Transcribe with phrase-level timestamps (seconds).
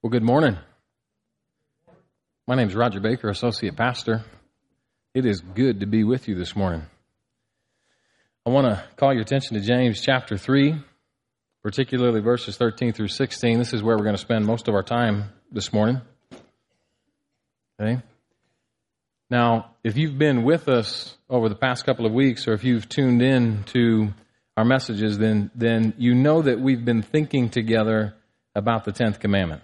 [0.00, 0.56] Well, good morning.
[2.46, 4.22] My name is Roger Baker, Associate Pastor.
[5.12, 6.82] It is good to be with you this morning.
[8.46, 10.76] I want to call your attention to James chapter 3,
[11.64, 13.58] particularly verses 13 through 16.
[13.58, 16.00] This is where we're going to spend most of our time this morning.
[17.80, 18.00] Okay?
[19.30, 22.88] Now, if you've been with us over the past couple of weeks, or if you've
[22.88, 24.14] tuned in to
[24.56, 28.14] our messages, then, then you know that we've been thinking together
[28.54, 29.62] about the 10th commandment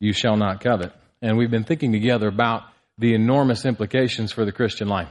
[0.00, 0.92] you shall not covet.
[1.22, 2.62] And we've been thinking together about
[2.98, 5.08] the enormous implications for the Christian life.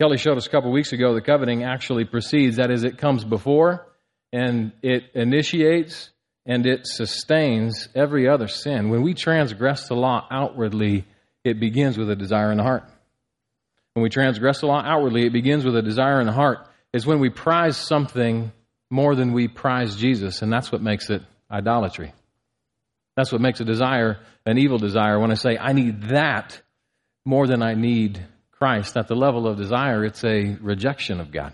[0.00, 3.24] Kelly showed us a couple weeks ago that coveting actually precedes, that is, it comes
[3.24, 3.86] before
[4.32, 6.10] and it initiates
[6.46, 8.90] and it sustains every other sin.
[8.90, 11.04] When we transgress the law outwardly,
[11.44, 12.84] it begins with a desire in the heart.
[13.94, 16.58] When we transgress the law outwardly, it begins with a desire in the heart.
[16.92, 18.52] It's when we prize something
[18.90, 22.12] more than we prize Jesus, and that's what makes it idolatry.
[23.18, 25.18] That's what makes a desire an evil desire.
[25.18, 26.62] When I say I need that
[27.24, 31.52] more than I need Christ, at the level of desire, it's a rejection of God.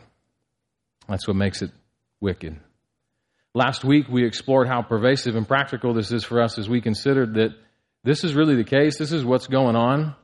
[1.09, 1.70] That's what makes it
[2.20, 2.61] wicked.
[3.55, 7.37] Last week, we explored how pervasive and practical this is for us as we considered
[7.37, 7.57] that
[8.03, 8.98] this is really the case.
[8.98, 10.15] This is what's going on.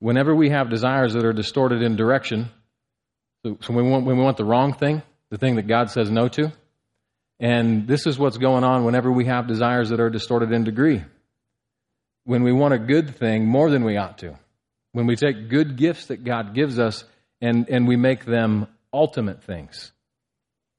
[0.00, 2.50] Whenever we have desires that are distorted in direction,
[3.42, 6.10] so, when, we want, when we want the wrong thing, the thing that God says
[6.10, 6.52] no to,
[7.40, 11.02] and this is what's going on whenever we have desires that are distorted in degree.
[12.24, 14.38] When we want a good thing more than we ought to.
[14.92, 17.02] When we take good gifts that God gives us
[17.40, 19.90] and, and we make them ultimate things.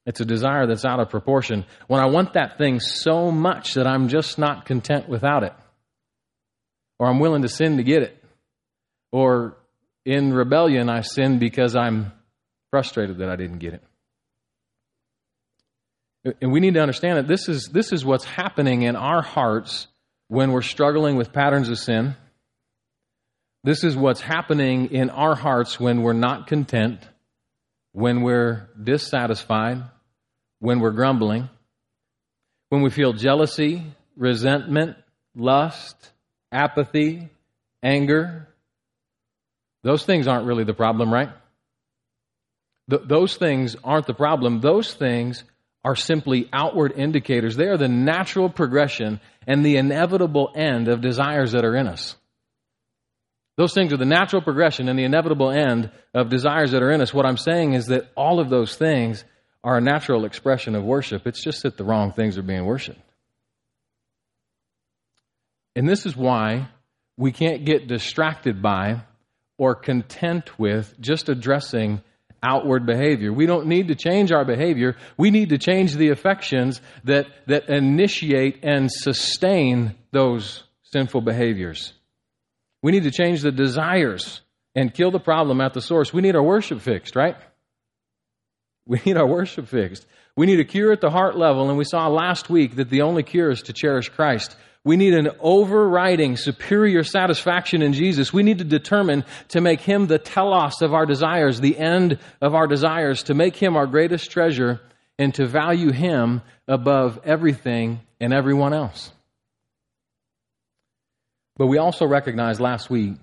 [0.06, 1.64] It's a desire that's out of proportion.
[1.88, 5.52] When I want that thing so much that I'm just not content without it,
[6.98, 8.22] or I'm willing to sin to get it,
[9.10, 9.56] or
[10.04, 12.12] in rebellion, I sin because I'm
[12.70, 13.82] frustrated that I didn't get it.
[16.40, 19.88] And we need to understand that this is, this is what's happening in our hearts
[20.28, 22.14] when we're struggling with patterns of sin.
[23.64, 27.00] This is what's happening in our hearts when we're not content,
[27.92, 29.82] when we're dissatisfied,
[30.58, 31.48] when we're grumbling,
[32.68, 33.84] when we feel jealousy,
[34.16, 34.96] resentment,
[35.34, 35.96] lust,
[36.50, 37.28] apathy,
[37.82, 38.48] anger.
[39.82, 41.30] Those things aren't really the problem, right?
[42.90, 44.60] Th- those things aren't the problem.
[44.60, 45.44] Those things
[45.84, 47.56] are simply outward indicators.
[47.56, 52.16] They are the natural progression and the inevitable end of desires that are in us.
[53.56, 57.00] Those things are the natural progression and the inevitable end of desires that are in
[57.00, 57.12] us.
[57.12, 59.24] What I'm saying is that all of those things
[59.62, 61.26] are a natural expression of worship.
[61.26, 63.00] It's just that the wrong things are being worshiped.
[65.76, 66.68] And this is why
[67.16, 69.02] we can't get distracted by
[69.58, 72.02] or content with just addressing
[72.42, 73.32] outward behavior.
[73.32, 74.96] We don't need to change our behavior.
[75.16, 81.92] We need to change the affections that, that initiate and sustain those sinful behaviors.
[82.82, 84.40] We need to change the desires
[84.74, 86.12] and kill the problem at the source.
[86.12, 87.36] We need our worship fixed, right?
[88.86, 90.06] We need our worship fixed.
[90.36, 93.02] We need a cure at the heart level, and we saw last week that the
[93.02, 94.56] only cure is to cherish Christ.
[94.84, 98.32] We need an overriding superior satisfaction in Jesus.
[98.32, 102.54] We need to determine to make Him the telos of our desires, the end of
[102.54, 104.80] our desires, to make Him our greatest treasure,
[105.18, 109.12] and to value Him above everything and everyone else.
[111.56, 113.14] But we also recognized last week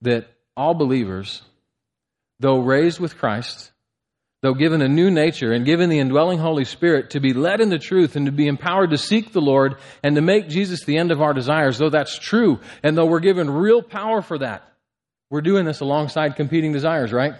[0.00, 0.26] that
[0.56, 1.42] all believers,
[2.40, 3.71] though raised with Christ,
[4.42, 7.68] though given a new nature and given the indwelling Holy Spirit to be led in
[7.68, 10.98] the truth and to be empowered to seek the Lord and to make Jesus the
[10.98, 14.68] end of our desires, though that's true, and though we're given real power for that,
[15.30, 17.34] we're doing this alongside competing desires, right?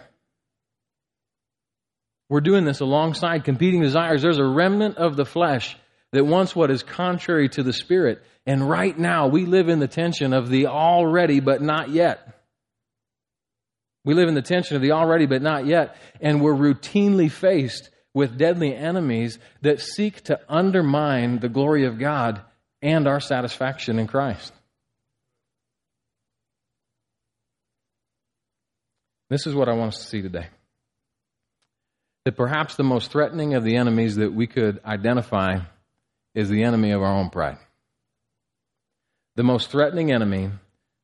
[2.28, 4.22] We're doing this alongside competing desires.
[4.22, 5.76] There's a remnant of the flesh
[6.12, 8.22] that wants what is contrary to the Spirit.
[8.46, 12.41] And right now, we live in the tension of the already but not yet.
[14.04, 17.90] We live in the tension of the already but not yet, and we're routinely faced
[18.14, 22.40] with deadly enemies that seek to undermine the glory of God
[22.82, 24.52] and our satisfaction in Christ.
[29.30, 30.48] This is what I want us to see today.
[32.24, 35.60] That perhaps the most threatening of the enemies that we could identify
[36.34, 37.56] is the enemy of our own pride.
[39.36, 40.50] The most threatening enemy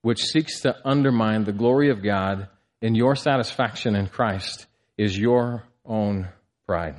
[0.03, 2.49] which seeks to undermine the glory of God
[2.81, 4.67] in your satisfaction in Christ
[4.97, 6.29] is your own
[6.67, 6.97] pride.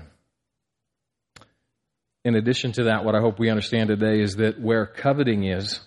[2.25, 5.79] In addition to that, what I hope we understand today is that where coveting is,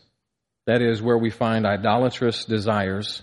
[0.67, 3.23] that is where we find idolatrous desires,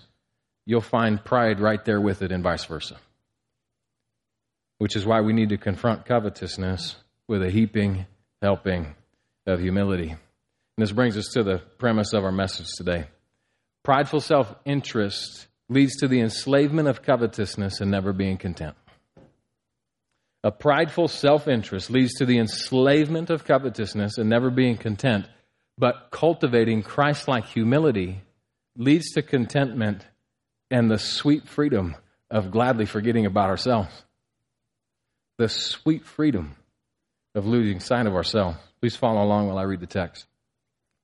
[0.66, 2.98] you'll find pride right there with it, and vice versa.
[4.78, 6.96] Which is why we need to confront covetousness
[7.28, 8.06] with a heaping
[8.42, 8.96] helping
[9.48, 10.10] of humility.
[10.10, 10.18] And
[10.78, 13.08] this brings us to the premise of our message today.
[13.84, 18.76] Prideful self interest leads to the enslavement of covetousness and never being content.
[20.44, 25.28] A prideful self interest leads to the enslavement of covetousness and never being content,
[25.78, 28.22] but cultivating Christ like humility
[28.78, 30.06] leads to contentment
[30.72, 31.96] and the sweet freedom
[32.32, 33.92] of gladly forgetting about ourselves.
[35.38, 36.56] The sweet freedom
[37.36, 38.58] of losing sight of ourselves.
[38.80, 40.26] Please follow along while I read the text.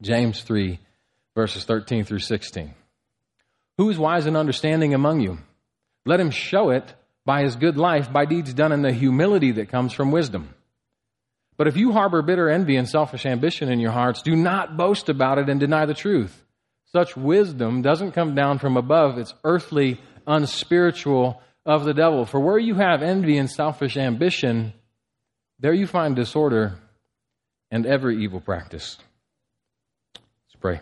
[0.02, 0.80] James 3,
[1.36, 2.74] verses 13 through 16.
[3.78, 5.40] Who is wise and understanding among you?
[6.06, 6.94] Let him show it
[7.26, 10.54] by his good life, by deeds done in the humility that comes from wisdom.
[11.58, 15.10] But if you harbor bitter envy and selfish ambition in your hearts, do not boast
[15.10, 16.44] about it and deny the truth.
[16.92, 22.26] Such wisdom doesn't come down from above, it's earthly, unspiritual of the devil.
[22.26, 24.74] For where you have envy and selfish ambition,
[25.60, 26.76] there you find disorder
[27.72, 28.98] and every evil practice.
[30.16, 30.82] Let's pray.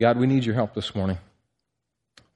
[0.00, 1.18] God, we need your help this morning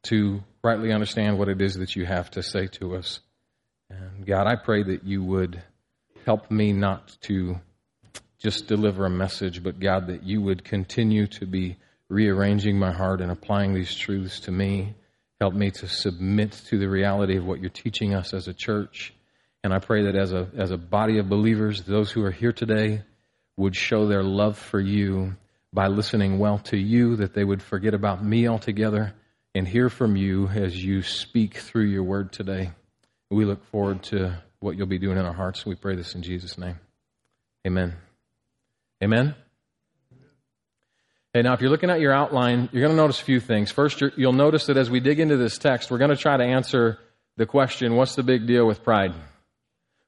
[0.02, 3.20] to rightly understand what it is that you have to say to us.
[3.88, 5.62] And God, I pray that you would
[6.26, 7.58] help me not to
[8.38, 11.78] just deliver a message, but God, that you would continue to be
[12.10, 14.94] rearranging my heart and applying these truths to me.
[15.40, 19.14] Help me to submit to the reality of what you're teaching us as a church.
[19.62, 22.52] And I pray that as a, as a body of believers, those who are here
[22.52, 23.04] today
[23.56, 25.36] would show their love for you
[25.74, 29.12] by listening well to you, that they would forget about me altogether
[29.56, 32.70] and hear from you as you speak through your word today.
[33.30, 35.66] We look forward to what you'll be doing in our hearts.
[35.66, 36.78] We pray this in Jesus' name.
[37.66, 37.94] Amen.
[39.02, 39.34] Amen.
[41.32, 43.72] Hey, now, if you're looking at your outline, you're going to notice a few things.
[43.72, 46.44] First, you'll notice that as we dig into this text, we're going to try to
[46.44, 47.00] answer
[47.36, 49.12] the question what's the big deal with pride?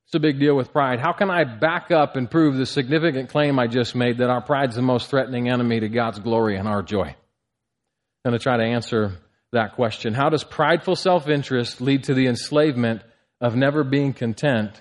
[0.06, 1.00] What's a big deal with pride?
[1.00, 4.40] How can I back up and prove the significant claim I just made that our
[4.40, 7.08] pride's the most threatening enemy to God's glory and our joy?
[7.08, 9.14] I'm going to try to answer
[9.50, 10.14] that question.
[10.14, 13.02] How does prideful self interest lead to the enslavement
[13.40, 14.80] of never being content?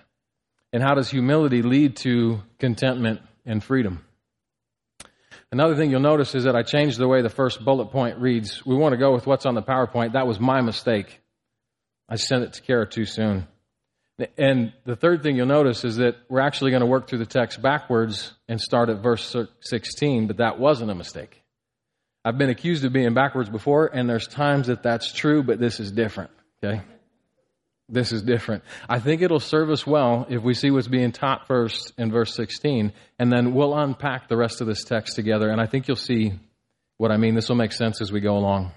[0.72, 4.06] And how does humility lead to contentment and freedom?
[5.51, 8.63] Another thing you'll notice is that I changed the way the first bullet point reads.
[8.63, 10.13] We want to go with what's on the PowerPoint.
[10.13, 11.19] That was my mistake.
[12.07, 13.48] I sent it to Kara too soon.
[14.38, 17.25] And the third thing you'll notice is that we're actually going to work through the
[17.25, 21.41] text backwards and start at verse 16, but that wasn't a mistake.
[22.23, 25.79] I've been accused of being backwards before, and there's times that that's true, but this
[25.79, 26.31] is different.
[26.63, 26.81] Okay?
[27.89, 28.63] This is different.
[28.89, 32.33] I think it'll serve us well if we see what's being taught first in verse
[32.35, 35.97] 16, and then we'll unpack the rest of this text together, and I think you'll
[35.97, 36.33] see
[36.97, 37.35] what I mean.
[37.35, 38.71] This will make sense as we go along.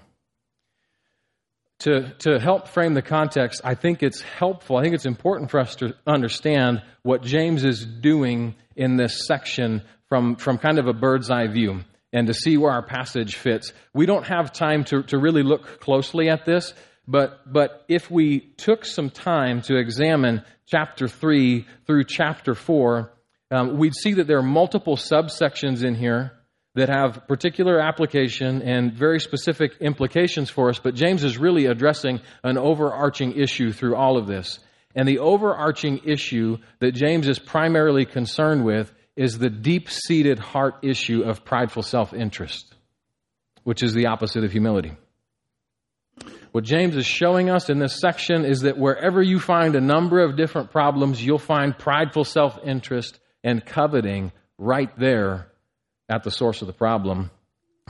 [1.79, 5.61] To, to help frame the context, I think it's helpful, I think it's important for
[5.61, 10.93] us to understand what James is doing in this section from, from kind of a
[10.93, 11.79] bird's eye view
[12.11, 13.71] and to see where our passage fits.
[13.93, 16.73] We don't have time to, to really look closely at this,
[17.07, 23.11] but, but if we took some time to examine chapter 3 through chapter 4,
[23.51, 26.33] um, we'd see that there are multiple subsections in here
[26.79, 32.21] that have particular application and very specific implications for us, but James is really addressing
[32.43, 34.59] an overarching issue through all of this.
[34.95, 40.75] And the overarching issue that James is primarily concerned with is the deep seated heart
[40.81, 42.73] issue of prideful self interest,
[43.63, 44.93] which is the opposite of humility.
[46.53, 50.19] What James is showing us in this section is that wherever you find a number
[50.21, 55.48] of different problems, you'll find prideful self interest and coveting right there
[56.09, 57.29] at the source of the problem.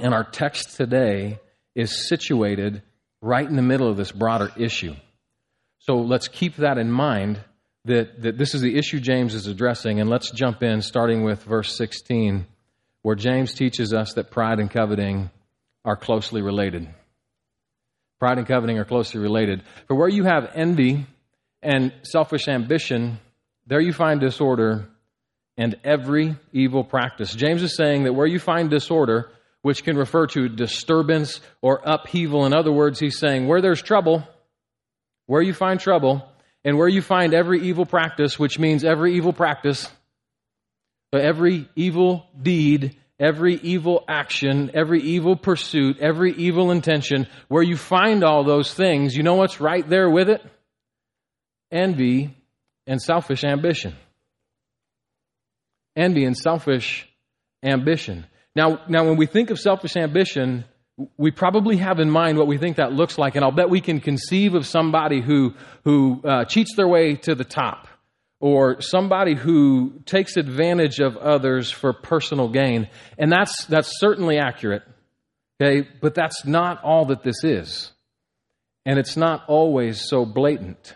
[0.01, 1.39] And our text today
[1.75, 2.83] is situated
[3.21, 4.95] right in the middle of this broader issue.
[5.79, 7.39] So let's keep that in mind
[7.85, 9.99] that, that this is the issue James is addressing.
[9.99, 12.45] And let's jump in, starting with verse 16,
[13.01, 15.29] where James teaches us that pride and coveting
[15.85, 16.87] are closely related.
[18.19, 19.63] Pride and coveting are closely related.
[19.87, 21.05] For where you have envy
[21.61, 23.19] and selfish ambition,
[23.65, 24.89] there you find disorder
[25.59, 27.35] and every evil practice.
[27.35, 29.29] James is saying that where you find disorder,
[29.61, 34.25] which can refer to disturbance or upheaval, in other words, he's saying where there's trouble,
[35.25, 36.25] where you find trouble,
[36.63, 39.91] and where you find every evil practice, which means every evil practice,
[41.11, 48.23] every evil deed, every evil action, every evil pursuit, every evil intention, where you find
[48.23, 50.41] all those things, you know what's right there with it?
[51.69, 52.33] Envy
[52.87, 53.93] and selfish ambition.
[55.99, 57.07] Envy and selfish
[57.61, 58.25] ambition.
[58.55, 60.63] Now, now when we think of selfish ambition,
[61.17, 63.81] we probably have in mind what we think that looks like, and I'll bet we
[63.81, 65.53] can conceive of somebody who,
[65.83, 67.87] who uh, cheats their way to the top,
[68.39, 72.87] or somebody who takes advantage of others for personal gain.
[73.17, 74.83] And that's, that's certainly accurate.
[75.61, 77.91] Okay, but that's not all that this is.
[78.85, 80.95] And it's not always so blatant.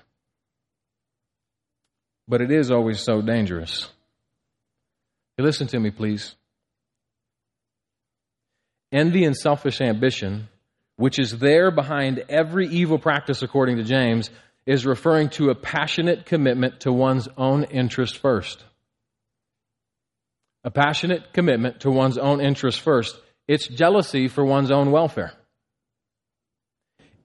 [2.27, 3.89] But it is always so dangerous.
[5.37, 6.35] Hey, listen to me, please.
[8.91, 10.47] Envy and selfish ambition,
[10.97, 14.29] which is there behind every evil practice, according to James,
[14.67, 18.63] is referring to a passionate commitment to one's own interest first.
[20.63, 23.19] A passionate commitment to one's own interest first.
[23.47, 25.33] It's jealousy for one's own welfare.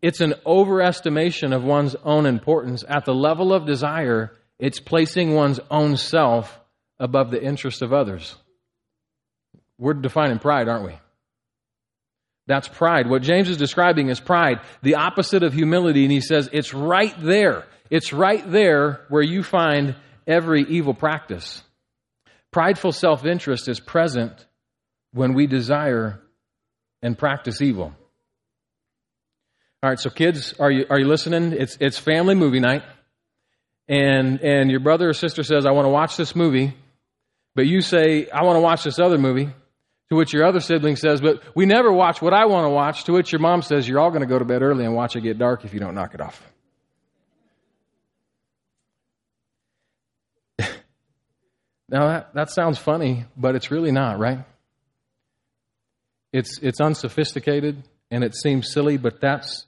[0.00, 2.84] It's an overestimation of one's own importance.
[2.88, 6.58] At the level of desire, it's placing one's own self
[6.98, 8.34] above the interest of others.
[9.78, 10.98] We're defining pride, aren't we?
[12.46, 13.08] That's pride.
[13.08, 17.14] What James is describing is pride, the opposite of humility, and he says it's right
[17.20, 17.66] there.
[17.90, 19.94] It's right there where you find
[20.26, 21.62] every evil practice.
[22.50, 24.46] Prideful self interest is present
[25.12, 26.20] when we desire
[27.02, 27.94] and practice evil.
[29.82, 31.52] All right, so kids, are you, are you listening?
[31.52, 32.82] It's, it's family movie night.
[33.88, 36.74] And, and your brother or sister says, I want to watch this movie.
[37.54, 39.50] But you say, I want to watch this other movie.
[40.10, 43.04] To which your other sibling says, But we never watch what I want to watch.
[43.04, 45.16] To which your mom says, You're all going to go to bed early and watch
[45.16, 46.42] it get dark if you don't knock it off.
[51.90, 54.46] now, that, that sounds funny, but it's really not, right?
[56.32, 59.66] It's, it's unsophisticated and it seems silly, but that's,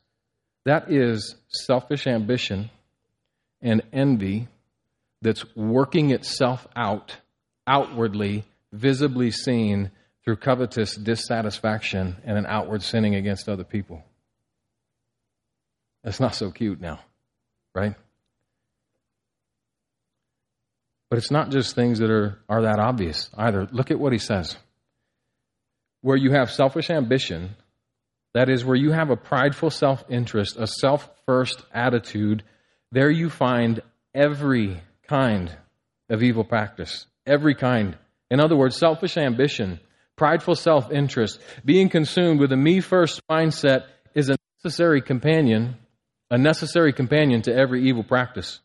[0.64, 2.70] that is selfish ambition
[3.60, 4.48] and envy
[5.22, 7.16] that's working itself out
[7.70, 9.92] outwardly, visibly seen
[10.24, 14.02] through covetous dissatisfaction and an outward sinning against other people.
[16.02, 16.98] That's not so cute now,
[17.72, 17.94] right?
[21.08, 23.68] But it's not just things that are, are that obvious either.
[23.70, 24.56] Look at what he says.
[26.02, 27.50] Where you have selfish ambition,
[28.34, 32.42] that is, where you have a prideful self interest, a self first attitude,
[32.90, 33.80] there you find
[34.12, 35.52] every kind
[36.08, 37.06] of evil practice.
[37.26, 37.96] Every kind.
[38.30, 39.80] In other words, selfish ambition
[40.20, 45.76] prideful self interest, being consumed with a me first mindset is a necessary companion,
[46.30, 48.60] a necessary companion to every evil practice.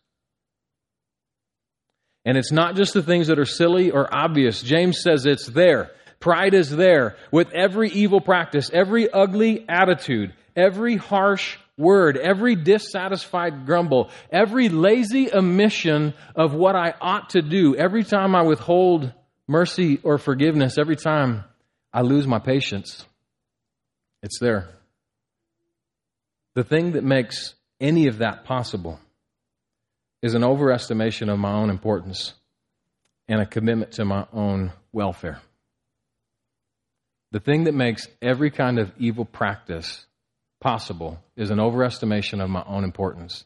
[2.25, 4.61] And it's not just the things that are silly or obvious.
[4.61, 5.91] James says it's there.
[6.19, 13.65] Pride is there with every evil practice, every ugly attitude, every harsh word, every dissatisfied
[13.65, 19.13] grumble, every lazy omission of what I ought to do, every time I withhold
[19.47, 21.43] mercy or forgiveness every time
[21.93, 23.05] I lose my patience.
[24.21, 24.67] It's there.
[26.55, 28.99] The thing that makes any of that possible
[30.21, 32.33] is an overestimation of my own importance
[33.27, 35.39] and a commitment to my own welfare.
[37.31, 40.05] The thing that makes every kind of evil practice
[40.65, 43.45] possible is an overestimation of my own importance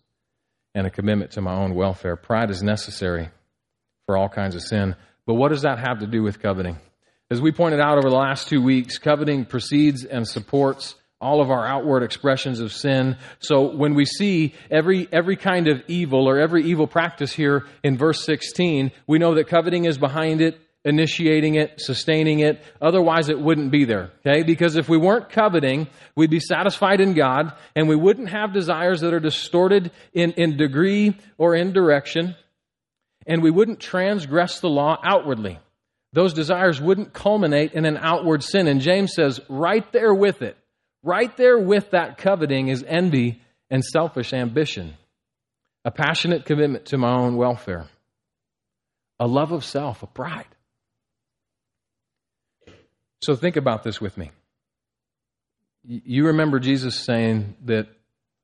[0.73, 2.15] and a commitment to my own welfare.
[2.15, 3.27] Pride is necessary
[4.05, 4.95] for all kinds of sin.
[5.25, 6.77] But what does that have to do with coveting?
[7.29, 11.51] As we pointed out over the last two weeks, coveting precedes and supports all of
[11.51, 13.17] our outward expressions of sin.
[13.39, 17.97] So when we see every, every kind of evil or every evil practice here in
[17.97, 22.61] verse 16, we know that coveting is behind it, initiating it, sustaining it.
[22.81, 24.11] Otherwise, it wouldn't be there.
[24.25, 24.43] Okay?
[24.43, 29.01] Because if we weren't coveting, we'd be satisfied in God and we wouldn't have desires
[29.01, 32.35] that are distorted in, in degree or in direction
[33.29, 35.59] and we wouldn't transgress the law outwardly.
[36.13, 38.67] Those desires wouldn't culminate in an outward sin.
[38.67, 40.57] And James says, right there with it,
[41.03, 44.95] right there with that coveting is envy and selfish ambition,
[45.85, 47.87] a passionate commitment to my own welfare,
[49.19, 50.47] a love of self, a pride.
[53.21, 54.31] So think about this with me.
[55.83, 57.87] You remember Jesus saying that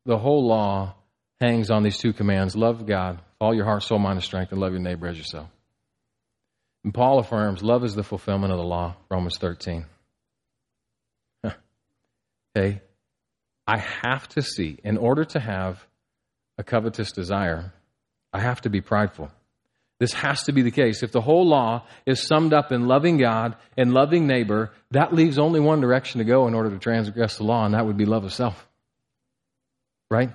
[0.05, 0.95] the whole law
[1.41, 4.61] hangs on these two commands love God all your heart, soul, mind, and strength, and
[4.61, 5.49] love your neighbor as yourself.
[6.83, 9.85] And Paul affirms love is the fulfillment of the law, Romans 13.
[11.45, 12.81] okay?
[13.67, 15.85] I have to see, in order to have
[16.57, 17.73] a covetous desire,
[18.31, 19.31] I have to be prideful.
[19.99, 21.03] This has to be the case.
[21.03, 25.39] If the whole law is summed up in loving God and loving neighbor, that leaves
[25.39, 28.05] only one direction to go in order to transgress the law, and that would be
[28.05, 28.67] love of self.
[30.09, 30.31] Right?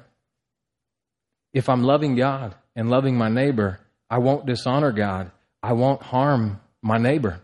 [1.53, 5.31] If I'm loving God and loving my neighbor, I won't dishonor God.
[5.63, 7.41] I won't harm my neighbor.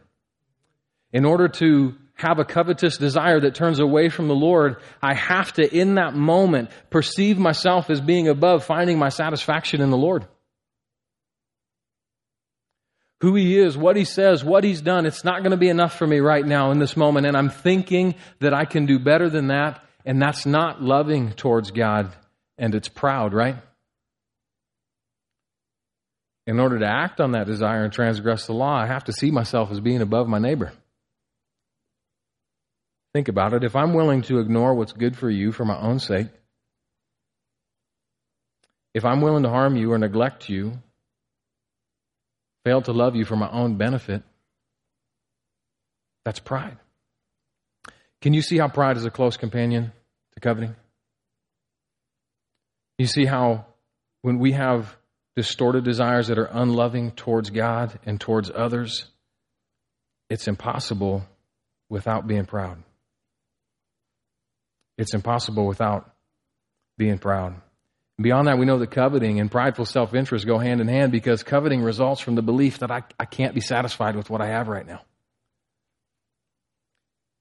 [1.13, 5.53] In order to have a covetous desire that turns away from the Lord, I have
[5.55, 10.27] to, in that moment, perceive myself as being above, finding my satisfaction in the Lord.
[13.21, 15.07] Who he is, what he says, what he's done.
[15.07, 17.27] It's not going to be enough for me right now in this moment.
[17.27, 19.83] And I'm thinking that I can do better than that.
[20.05, 22.13] And that's not loving towards God.
[22.59, 23.57] And it's proud, right?
[26.47, 29.31] In order to act on that desire and transgress the law, I have to see
[29.31, 30.73] myself as being above my neighbor.
[33.15, 33.65] Think about it.
[33.65, 36.29] If I'm willing to ignore what's good for you for my own sake,
[38.95, 40.75] if I'm willing to harm you or neglect you
[42.67, 44.25] fail to love you for my own benefit,
[46.25, 46.77] that's pride.
[48.21, 49.93] Can you see how pride is a close companion
[50.35, 50.75] to coveting?
[52.99, 53.67] You see how
[54.23, 54.97] when we have
[55.37, 59.05] distorted desires that are unloving towards God and towards others,
[60.29, 61.23] it's impossible
[61.89, 62.83] without being proud.
[64.99, 66.13] It's impossible without
[66.99, 67.61] being proud.
[68.21, 71.43] Beyond that, we know that coveting and prideful self interest go hand in hand because
[71.43, 74.69] coveting results from the belief that I, I can't be satisfied with what I have
[74.69, 75.03] right now.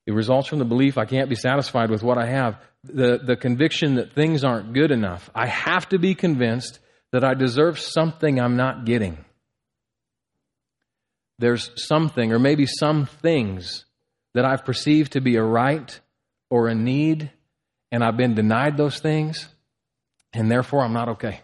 [0.06, 2.60] It results from the belief I can't be satisfied with what I have.
[2.84, 5.30] The, the conviction that things aren't good enough.
[5.34, 6.80] I have to be convinced
[7.12, 9.24] that I deserve something I'm not getting.
[11.40, 13.86] There's something, or maybe some things,
[14.36, 16.00] that I've perceived to be a right
[16.50, 17.32] or a need,
[17.92, 19.48] and I've been denied those things
[20.36, 21.40] and therefore I'm not okay.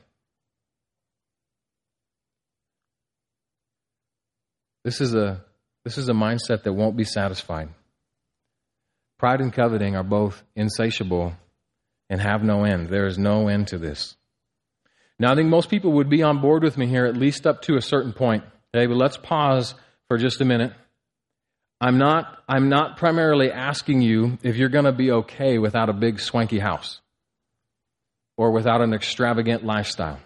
[4.84, 5.44] This is a
[5.86, 7.70] this is a mindset that won't be satisfied.
[9.18, 11.34] Pride and coveting are both insatiable
[12.10, 12.90] and have no end.
[12.90, 14.16] There is no end to this.
[15.18, 17.62] Now, I think most people would be on board with me here, at least up
[17.64, 18.44] to a certain point.
[18.76, 19.76] Okay, but let's pause
[20.08, 20.74] for just a minute.
[21.80, 25.94] I'm not, I'm not primarily asking you if you're going to be okay without a
[25.94, 27.02] big swanky house
[28.38, 30.20] or without an extravagant lifestyle.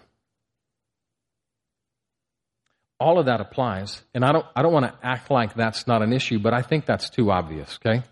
[2.98, 4.02] All of that applies.
[4.14, 6.62] And I don't, I don't want to act like that's not an issue, but I
[6.62, 8.02] think that's too obvious, okay?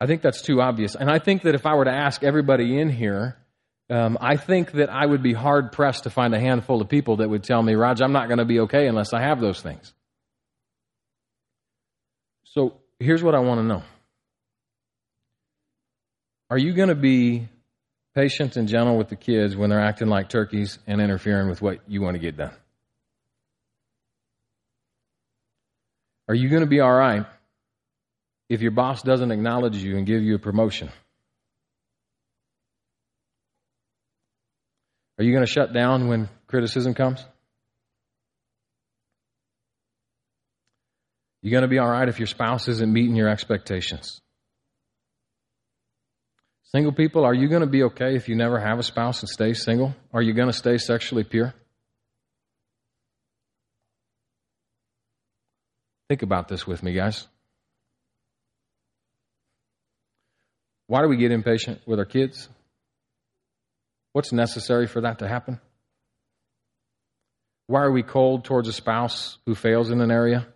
[0.00, 0.94] I think that's too obvious.
[0.94, 3.36] And I think that if I were to ask everybody in here,
[3.88, 7.18] um, I think that I would be hard pressed to find a handful of people
[7.18, 9.60] that would tell me, Raj, I'm not going to be okay unless I have those
[9.60, 9.92] things.
[12.44, 13.82] So here's what I want to know
[16.50, 17.48] Are you going to be
[18.16, 21.80] patient and gentle with the kids when they're acting like turkeys and interfering with what
[21.86, 22.54] you want to get done?
[26.26, 27.26] Are you going to be all right
[28.48, 30.88] if your boss doesn't acknowledge you and give you a promotion?
[35.18, 37.22] Are you going to shut down when criticism comes?
[41.42, 44.22] You going to be all right if your spouse isn't meeting your expectations?
[46.72, 49.28] Single people, are you going to be okay if you never have a spouse and
[49.28, 49.94] stay single?
[50.12, 51.54] Are you going to stay sexually pure?
[56.08, 57.26] Think about this with me, guys.
[60.88, 62.48] Why do we get impatient with our kids?
[64.12, 65.60] What's necessary for that to happen?
[67.66, 70.46] Why are we cold towards a spouse who fails in an area?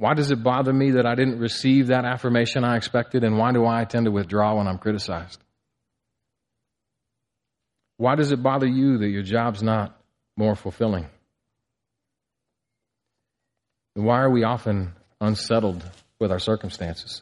[0.00, 3.22] Why does it bother me that I didn't receive that affirmation I expected?
[3.22, 5.38] And why do I tend to withdraw when I'm criticized?
[7.98, 10.00] Why does it bother you that your job's not
[10.38, 11.04] more fulfilling?
[13.92, 15.84] Why are we often unsettled
[16.18, 17.20] with our circumstances?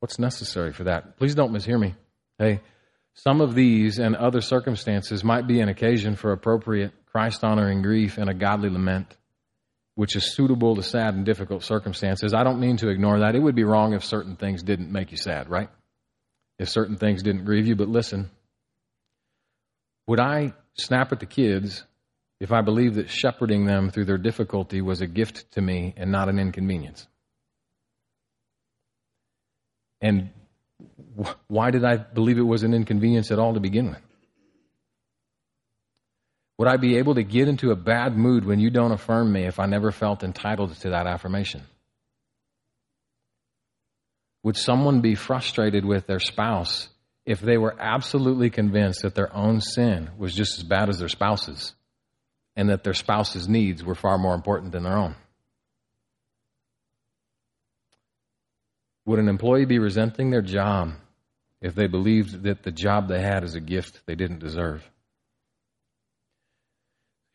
[0.00, 1.16] What's necessary for that?
[1.16, 1.94] Please don't mishear me.
[2.38, 2.60] Hey,
[3.14, 8.18] some of these and other circumstances might be an occasion for appropriate Christ honoring grief
[8.18, 9.16] and a godly lament
[9.98, 12.32] which is suitable to sad and difficult circumstances.
[12.32, 13.34] I don't mean to ignore that.
[13.34, 15.68] It would be wrong if certain things didn't make you sad, right?
[16.56, 18.30] If certain things didn't grieve you, but listen.
[20.06, 21.82] Would I snap at the kids
[22.38, 26.12] if I believed that shepherding them through their difficulty was a gift to me and
[26.12, 27.04] not an inconvenience?
[30.00, 30.30] And
[31.48, 34.07] why did I believe it was an inconvenience at all to begin with?
[36.58, 39.44] Would I be able to get into a bad mood when you don't affirm me
[39.44, 41.62] if I never felt entitled to that affirmation?
[44.42, 46.88] Would someone be frustrated with their spouse
[47.24, 51.08] if they were absolutely convinced that their own sin was just as bad as their
[51.08, 51.74] spouse's
[52.56, 55.14] and that their spouse's needs were far more important than their own?
[59.06, 60.92] Would an employee be resenting their job
[61.60, 64.82] if they believed that the job they had is a gift they didn't deserve?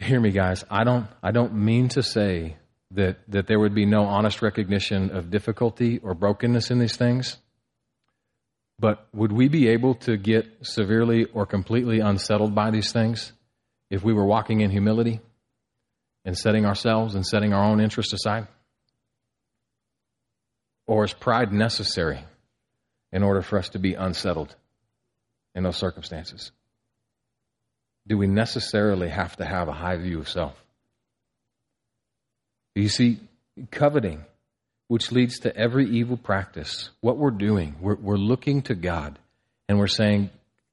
[0.04, 2.56] Hear me guys i don't i don't mean to say
[2.92, 7.38] that that there would be no honest recognition of difficulty or brokenness in these things
[8.80, 13.32] but would we be able to get severely or completely unsettled by these things
[13.90, 15.22] if we were walking in humility
[16.26, 18.48] and setting ourselves and setting our own interests aside?
[20.86, 22.20] Or is pride necessary
[23.12, 24.56] in order for us to be unsettled
[25.56, 26.52] in those circumstances?
[28.08, 30.54] Do we necessarily have to have a high view of self?
[32.76, 33.20] You see,
[33.72, 34.26] coveting,
[34.88, 39.20] which leads to every evil practice, what we're doing, we're, we're looking to God
[39.70, 40.30] and we're saying,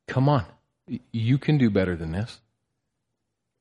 [0.08, 0.44] Come on,
[1.12, 2.40] you can do better than this.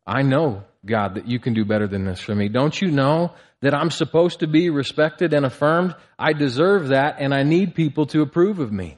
[0.08, 2.50] I know, God, that you can do better than this for me.
[2.50, 5.94] Don't you know that I'm supposed to be respected and affirmed?
[6.18, 8.98] I deserve that, and I need people to approve of me.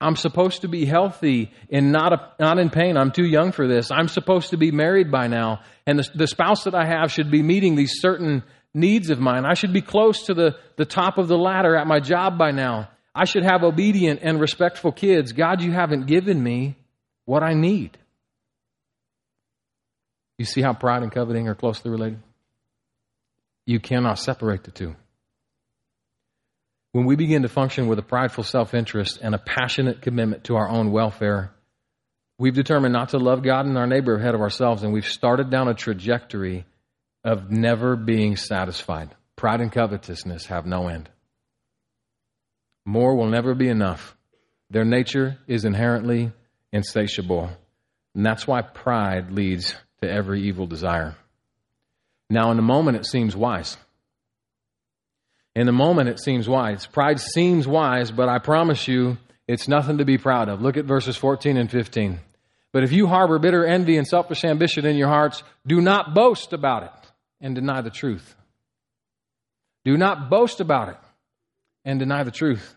[0.00, 2.96] I'm supposed to be healthy and not, a, not in pain.
[2.96, 3.90] I'm too young for this.
[3.90, 5.60] I'm supposed to be married by now.
[5.86, 8.42] And the, the spouse that I have should be meeting these certain
[8.74, 9.46] needs of mine.
[9.46, 12.50] I should be close to the, the top of the ladder at my job by
[12.50, 12.90] now.
[13.14, 15.32] I should have obedient and respectful kids.
[15.32, 16.76] God, you haven't given me
[17.24, 17.96] what I need.
[20.36, 22.20] You see how pride and coveting are closely related?
[23.66, 24.96] You cannot separate the two.
[26.94, 30.54] When we begin to function with a prideful self interest and a passionate commitment to
[30.54, 31.50] our own welfare,
[32.38, 35.50] we've determined not to love God and our neighbor ahead of ourselves, and we've started
[35.50, 36.66] down a trajectory
[37.24, 39.12] of never being satisfied.
[39.34, 41.10] Pride and covetousness have no end.
[42.86, 44.16] More will never be enough.
[44.70, 46.30] Their nature is inherently
[46.72, 47.50] insatiable.
[48.14, 51.16] And that's why pride leads to every evil desire.
[52.30, 53.76] Now, in the moment, it seems wise.
[55.54, 56.86] In the moment, it seems wise.
[56.86, 60.60] Pride seems wise, but I promise you, it's nothing to be proud of.
[60.60, 62.18] Look at verses 14 and 15.
[62.72, 66.52] But if you harbor bitter envy and selfish ambition in your hearts, do not boast
[66.52, 68.34] about it and deny the truth.
[69.84, 70.96] Do not boast about it
[71.84, 72.74] and deny the truth.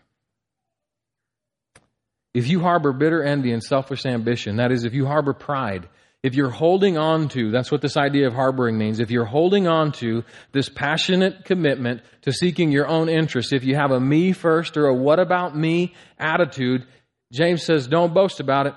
[2.34, 5.88] If you harbor bitter envy and selfish ambition, that is, if you harbor pride,
[6.22, 9.68] if you're holding on to, that's what this idea of harboring means, if you're holding
[9.68, 14.32] on to this passionate commitment to seeking your own interests, if you have a me
[14.32, 16.84] first or a what about me attitude,
[17.32, 18.74] James says, don't boast about it.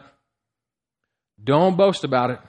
[1.43, 2.39] Don't boast about it.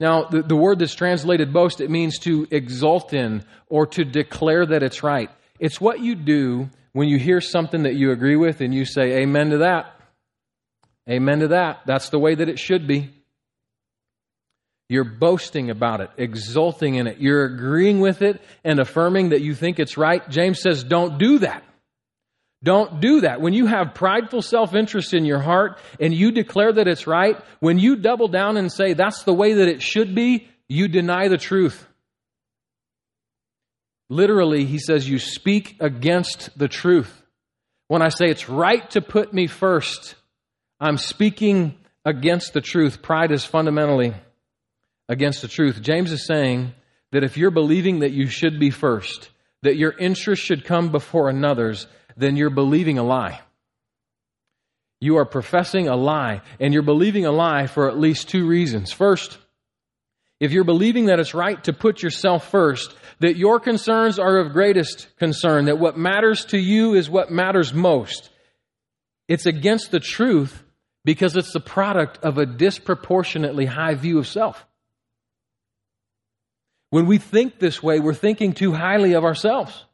[0.00, 4.64] Now, the, the word that's translated boast, it means to exult in or to declare
[4.64, 5.30] that it's right.
[5.60, 9.20] It's what you do when you hear something that you agree with and you say,
[9.22, 9.94] Amen to that.
[11.08, 11.80] Amen to that.
[11.86, 13.10] That's the way that it should be.
[14.92, 17.16] You're boasting about it, exulting in it.
[17.18, 20.28] You're agreeing with it and affirming that you think it's right.
[20.28, 21.64] James says, don't do that.
[22.62, 23.40] Don't do that.
[23.40, 27.42] When you have prideful self interest in your heart and you declare that it's right,
[27.58, 31.28] when you double down and say that's the way that it should be, you deny
[31.28, 31.88] the truth.
[34.10, 37.22] Literally, he says, you speak against the truth.
[37.88, 40.16] When I say it's right to put me first,
[40.78, 43.00] I'm speaking against the truth.
[43.00, 44.12] Pride is fundamentally
[45.12, 45.82] against the truth.
[45.82, 46.72] James is saying
[47.12, 49.28] that if you're believing that you should be first,
[49.60, 53.40] that your interest should come before another's, then you're believing a lie.
[55.00, 58.90] You are professing a lie, and you're believing a lie for at least two reasons.
[58.90, 59.36] First,
[60.40, 64.54] if you're believing that it's right to put yourself first, that your concerns are of
[64.54, 68.30] greatest concern, that what matters to you is what matters most,
[69.28, 70.62] it's against the truth
[71.04, 74.66] because it's the product of a disproportionately high view of self.
[76.92, 79.86] When we think this way, we're thinking too highly of ourselves.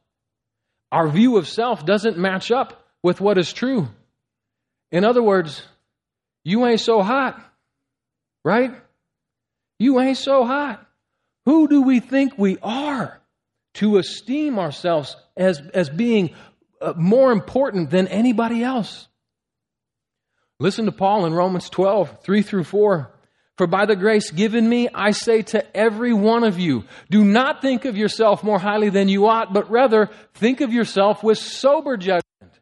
[0.91, 3.87] Our view of self doesn't match up with what is true.
[4.91, 5.63] In other words,
[6.43, 7.41] you ain't so hot,
[8.43, 8.73] right?
[9.77, 10.85] You ain't so hot.
[11.45, 13.21] Who do we think we are
[13.75, 16.35] to esteem ourselves as, as being
[16.81, 19.07] uh, more important than anybody else?
[20.59, 23.09] Listen to Paul in Romans 12, 3 through 4.
[23.59, 27.61] For by the grace given me, I say to every one of you, do not
[27.61, 31.97] think of yourself more highly than you ought, but rather think of yourself with sober
[31.97, 32.53] judgment,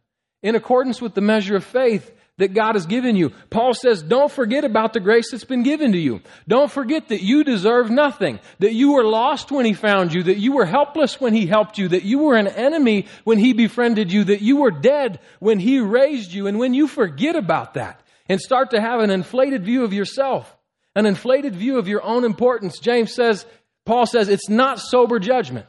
[0.41, 3.29] in accordance with the measure of faith that God has given you.
[3.51, 6.21] Paul says, don't forget about the grace that's been given to you.
[6.47, 10.39] Don't forget that you deserve nothing, that you were lost when he found you, that
[10.39, 14.11] you were helpless when he helped you, that you were an enemy when he befriended
[14.11, 16.47] you, that you were dead when he raised you.
[16.47, 20.55] And when you forget about that and start to have an inflated view of yourself,
[20.97, 22.79] an inflated view of your own importance.
[22.79, 23.45] James says,
[23.85, 25.67] Paul says, it's not sober judgment.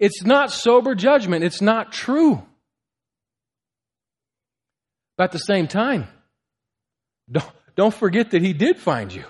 [0.00, 1.44] It's not sober judgment.
[1.44, 2.42] It's not true.
[5.16, 6.08] But at the same time,
[7.30, 7.46] don't,
[7.76, 9.22] don't forget that He did find you.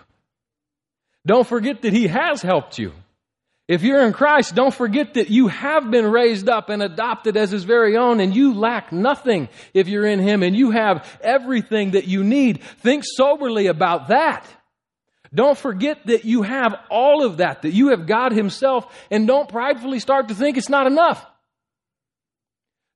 [1.26, 2.94] Don't forget that He has helped you.
[3.68, 7.50] If you're in Christ, don't forget that you have been raised up and adopted as
[7.50, 11.90] His very own and you lack nothing if you're in Him and you have everything
[11.90, 12.62] that you need.
[12.62, 14.46] Think soberly about that.
[15.32, 19.48] Don't forget that you have all of that, that you have God Himself, and don't
[19.48, 21.24] pridefully start to think it's not enough.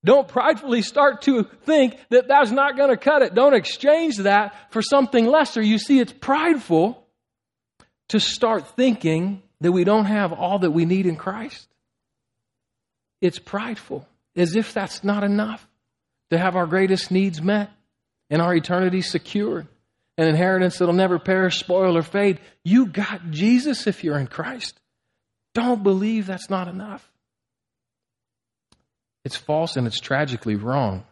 [0.05, 3.35] Don't pridefully start to think that that's not going to cut it.
[3.35, 5.62] Don't exchange that for something lesser.
[5.62, 7.07] You see, it's prideful
[8.09, 11.68] to start thinking that we don't have all that we need in Christ.
[13.23, 15.66] It's prideful, as if that's not enough
[16.31, 17.70] to have our greatest needs met
[18.29, 19.68] and our eternity secured,
[20.16, 22.40] an inheritance that'll never perish, spoil, or fade.
[22.62, 24.79] You got Jesus if you're in Christ.
[25.55, 27.11] Don't believe that's not enough.
[29.24, 31.05] It's false and it's tragically wrong.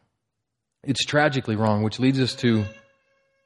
[0.85, 2.65] It's tragically wrong, which leads us to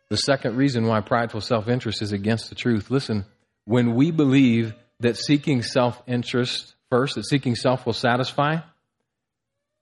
[0.09, 2.91] the second reason why prideful self interest is against the truth.
[2.91, 3.25] Listen,
[3.65, 8.59] when we believe that seeking self interest first, that seeking self will satisfy,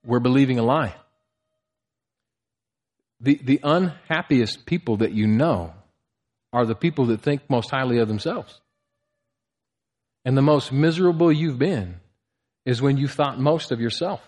[0.05, 0.95] we're believing a lie.
[3.21, 5.73] The, the unhappiest people that you know
[6.51, 8.61] are the people that think most highly of themselves.
[10.23, 11.99] And the most miserable you've been
[12.65, 14.21] is when you thought most of yourself.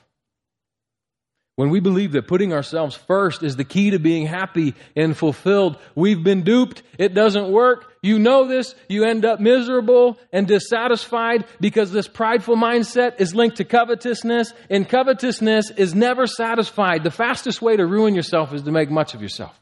[1.58, 5.80] When we believe that putting ourselves first is the key to being happy and fulfilled,
[5.96, 6.84] we've been duped.
[7.00, 7.96] It doesn't work.
[8.04, 8.76] You know this.
[8.88, 14.88] You end up miserable and dissatisfied because this prideful mindset is linked to covetousness, and
[14.88, 17.04] covetousness is never satisfied.
[17.04, 19.60] The fastest way to ruin yourself is to make much of yourself.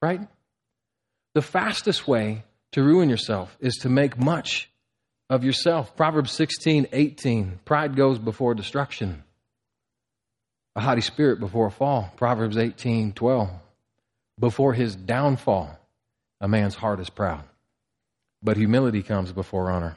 [0.00, 0.20] Right?
[1.34, 4.70] The fastest way to ruin yourself is to make much
[5.28, 5.96] of yourself.
[5.96, 7.58] Proverbs 16, 18.
[7.64, 9.24] Pride goes before destruction
[10.76, 12.12] a haughty spirit before a fall.
[12.16, 13.50] Proverbs 18 12.
[14.38, 15.76] Before his downfall,
[16.40, 17.42] a man's heart is proud,
[18.42, 19.96] but humility comes before honor.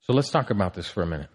[0.00, 1.28] So let's talk about this for a minute.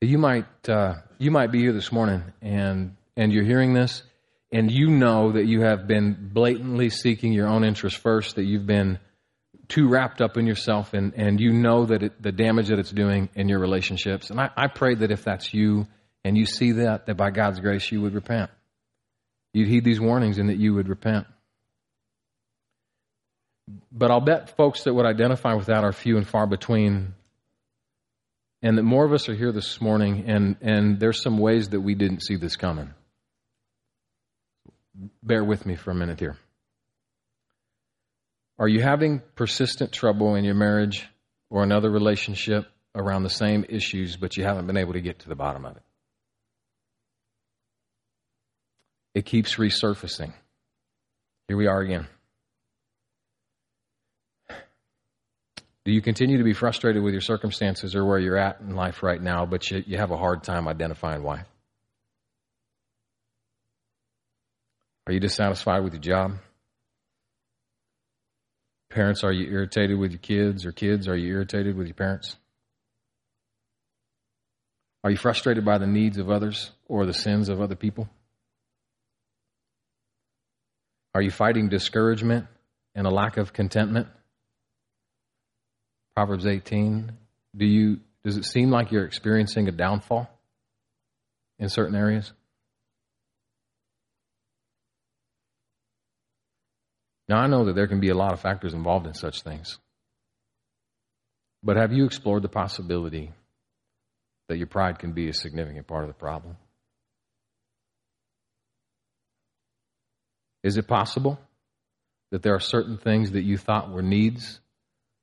[0.00, 4.02] You might uh, you might be here this morning and and you're hearing this
[4.50, 8.66] and you know that you have been blatantly seeking your own interest first, that you've
[8.66, 8.98] been
[9.68, 12.90] too wrapped up in yourself and, and you know that it, the damage that it's
[12.90, 14.30] doing in your relationships.
[14.30, 15.86] And I, I pray that if that's you
[16.24, 18.50] and you see that, that by God's grace you would repent.
[19.52, 21.26] You'd heed these warnings and that you would repent.
[23.90, 27.14] But I'll bet folks that would identify with that are few and far between.
[28.62, 31.80] And that more of us are here this morning, and, and there's some ways that
[31.80, 32.94] we didn't see this coming.
[35.22, 36.36] Bear with me for a minute here.
[38.58, 41.08] Are you having persistent trouble in your marriage
[41.50, 45.28] or another relationship around the same issues, but you haven't been able to get to
[45.28, 45.82] the bottom of it?
[49.14, 50.32] It keeps resurfacing.
[51.48, 52.06] Here we are again.
[55.84, 59.02] Do you continue to be frustrated with your circumstances or where you're at in life
[59.02, 61.44] right now, but you, you have a hard time identifying why?
[65.06, 66.38] Are you dissatisfied with your job?
[68.94, 70.64] Parents, are you irritated with your kids?
[70.64, 72.36] Or kids, are you irritated with your parents?
[75.02, 78.08] Are you frustrated by the needs of others or the sins of other people?
[81.12, 82.46] Are you fighting discouragement
[82.94, 84.06] and a lack of contentment?
[86.14, 87.10] Proverbs 18.
[87.56, 90.30] Do you, does it seem like you're experiencing a downfall
[91.58, 92.32] in certain areas?
[97.28, 99.78] Now, I know that there can be a lot of factors involved in such things.
[101.62, 103.32] But have you explored the possibility
[104.48, 106.56] that your pride can be a significant part of the problem?
[110.62, 111.38] Is it possible
[112.30, 114.60] that there are certain things that you thought were needs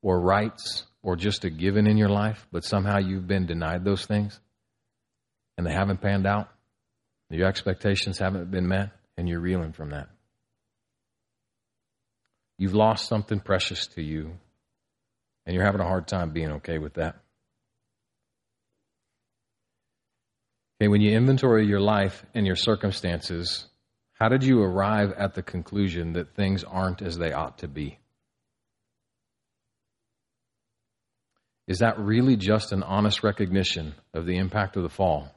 [0.01, 4.05] or rights or just a given in your life, but somehow you've been denied those
[4.05, 4.39] things
[5.57, 6.49] and they haven't panned out?
[7.29, 10.09] Your expectations haven't been met and you're reeling from that.
[12.61, 14.37] You've lost something precious to you,
[15.47, 17.15] and you're having a hard time being okay with that.
[20.79, 23.65] Okay, when you inventory your life and your circumstances,
[24.13, 27.97] how did you arrive at the conclusion that things aren't as they ought to be?
[31.67, 35.33] Is that really just an honest recognition of the impact of the fall?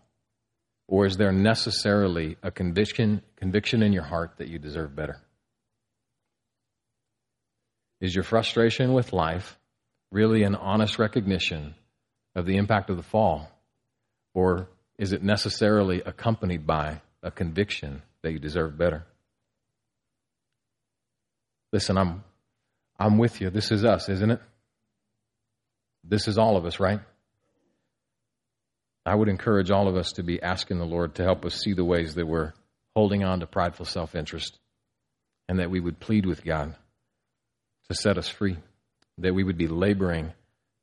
[0.89, 5.24] Or is there necessarily a conviction, conviction in your heart that you deserve better?
[8.05, 9.59] Is your frustration with life
[10.11, 11.75] really an honest recognition
[12.35, 13.51] of the impact of the fall?
[14.35, 19.07] Or is it necessarily accompanied by a conviction that you deserve better?
[21.73, 22.23] Listen, I'm,
[22.99, 23.49] I'm with you.
[23.49, 24.41] This is us, isn't it?
[26.07, 27.01] This is all of us, right?
[29.07, 31.73] I would encourage all of us to be asking the Lord to help us see
[31.73, 32.53] the ways that we're
[32.95, 34.59] holding on to prideful self interest
[35.49, 36.77] and that we would plead with God
[37.89, 38.57] to set us free,
[39.19, 40.33] that we would be laboring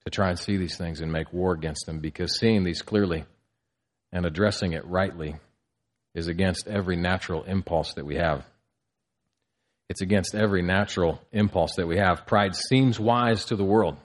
[0.05, 3.25] to try and see these things and make war against them because seeing these clearly
[4.11, 5.35] and addressing it rightly
[6.13, 8.45] is against every natural impulse that we have.
[9.89, 12.25] It's against every natural impulse that we have.
[12.25, 13.97] Pride seems wise to the world.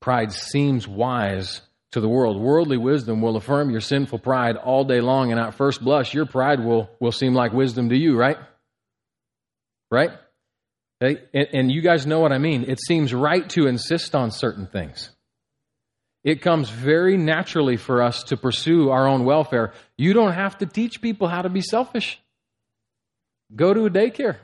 [0.00, 1.60] Pride seems wise
[1.92, 2.40] to the world.
[2.40, 6.26] Worldly wisdom will affirm your sinful pride all day long, and at first blush, your
[6.26, 8.36] pride will, will seem like wisdom to you, right?
[9.90, 10.10] Right?
[11.04, 12.64] And, and you guys know what I mean.
[12.64, 15.10] It seems right to insist on certain things.
[16.22, 19.74] It comes very naturally for us to pursue our own welfare.
[19.98, 22.18] You don't have to teach people how to be selfish.
[23.54, 24.38] Go to a daycare.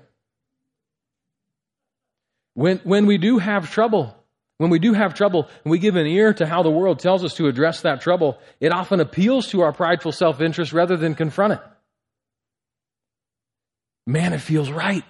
[2.53, 4.15] When, when we do have trouble,
[4.59, 7.25] when we do have trouble and we give an ear to how the world tells
[7.25, 11.15] us to address that trouble, it often appeals to our prideful self interest rather than
[11.15, 11.61] confront it.
[14.07, 15.05] Man, it feels right.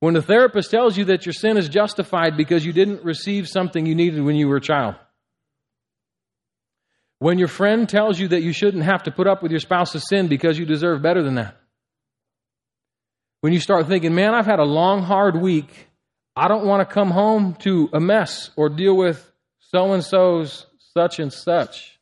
[0.00, 3.86] When the therapist tells you that your sin is justified because you didn't receive something
[3.86, 4.96] you needed when you were a child.
[7.20, 10.06] When your friend tells you that you shouldn't have to put up with your spouse's
[10.08, 11.56] sin because you deserve better than that.
[13.40, 15.88] When you start thinking, man, I've had a long, hard week
[16.36, 19.30] I don't want to come home to a mess or deal with
[19.60, 21.98] so and so's such and such.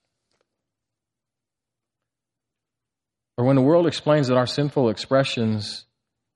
[3.37, 5.85] Or when the world explains that our sinful expressions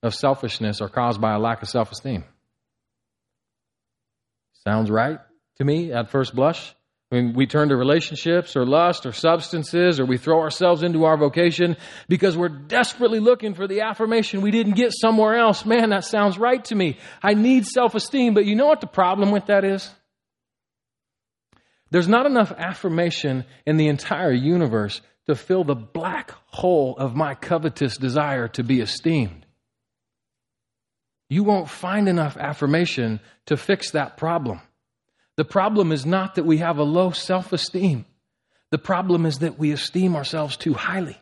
[0.07, 2.25] of selfishness are caused by a lack of self esteem.
[4.65, 5.21] Sounds right
[5.59, 6.75] to me at first blush.
[7.11, 11.05] I mean, we turn to relationships or lust or substances, or we throw ourselves into
[11.05, 11.77] our vocation
[12.09, 15.65] because we're desperately looking for the affirmation we didn't get somewhere else.
[15.65, 16.99] Man, that sounds right to me.
[17.23, 19.89] I need self esteem, but you know what the problem with that is?
[21.93, 27.35] There's not enough affirmation in the entire universe to fill the black hole of my
[27.35, 29.46] covetous desire to be esteemed.
[31.29, 34.61] You won't find enough affirmation to fix that problem.
[35.37, 38.05] The problem is not that we have a low self esteem,
[38.71, 41.19] the problem is that we esteem ourselves too highly.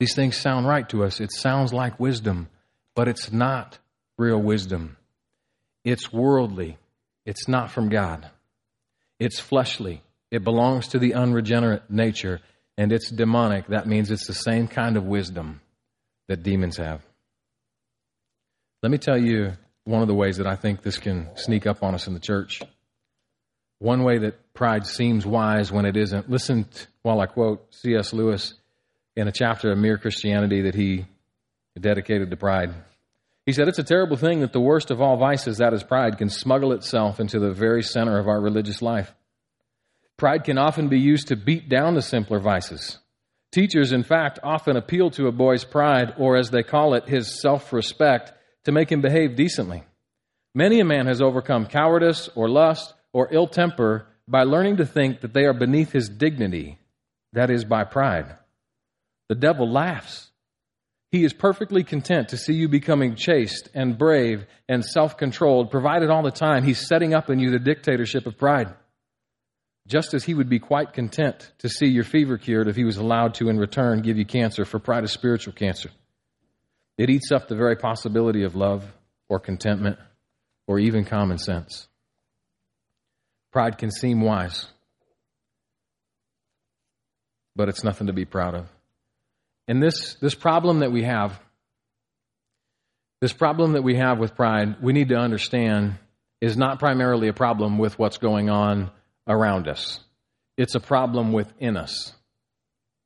[0.00, 1.20] These things sound right to us.
[1.20, 2.48] It sounds like wisdom,
[2.96, 3.78] but it's not
[4.18, 4.96] real wisdom.
[5.84, 6.76] It's worldly.
[7.24, 8.28] It's not from God.
[9.20, 10.02] It's fleshly.
[10.32, 12.40] It belongs to the unregenerate nature,
[12.76, 13.68] and it's demonic.
[13.68, 15.60] That means it's the same kind of wisdom
[16.28, 17.02] that demons have.
[18.82, 19.52] Let me tell you
[19.84, 22.20] one of the ways that I think this can sneak up on us in the
[22.20, 22.62] church.
[23.78, 26.30] One way that pride seems wise when it isn't.
[26.30, 28.12] Listen to, while I quote C.S.
[28.12, 28.54] Lewis
[29.16, 31.06] in a chapter of Mere Christianity that he
[31.78, 32.74] dedicated to pride.
[33.44, 36.18] He said, It's a terrible thing that the worst of all vices, that is pride,
[36.18, 39.12] can smuggle itself into the very center of our religious life.
[40.16, 42.98] Pride can often be used to beat down the simpler vices.
[43.52, 47.40] Teachers, in fact, often appeal to a boy's pride, or as they call it, his
[47.40, 48.32] self respect,
[48.64, 49.82] to make him behave decently.
[50.54, 55.20] Many a man has overcome cowardice or lust or ill temper by learning to think
[55.20, 56.78] that they are beneath his dignity,
[57.34, 58.36] that is, by pride.
[59.28, 60.30] The devil laughs.
[61.10, 66.08] He is perfectly content to see you becoming chaste and brave and self controlled, provided
[66.08, 68.72] all the time he's setting up in you the dictatorship of pride.
[69.88, 72.98] Just as he would be quite content to see your fever cured if he was
[72.98, 75.90] allowed to, in return, give you cancer, for pride is spiritual cancer.
[76.96, 78.84] It eats up the very possibility of love
[79.28, 79.98] or contentment
[80.66, 81.88] or even common sense.
[83.50, 84.66] Pride can seem wise,
[87.56, 88.68] but it's nothing to be proud of.
[89.68, 91.38] And this, this problem that we have,
[93.20, 95.98] this problem that we have with pride, we need to understand
[96.40, 98.90] is not primarily a problem with what's going on
[99.26, 100.00] around us.
[100.56, 102.12] It's a problem within us.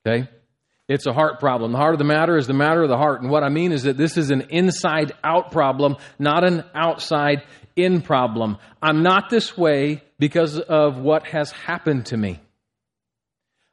[0.07, 0.29] Okay?
[0.88, 1.72] It's a heart problem.
[1.72, 3.20] The heart of the matter is the matter of the heart.
[3.20, 7.42] And what I mean is that this is an inside out problem, not an outside
[7.74, 8.59] in problem.
[8.81, 12.40] I'm not this way because of what has happened to me.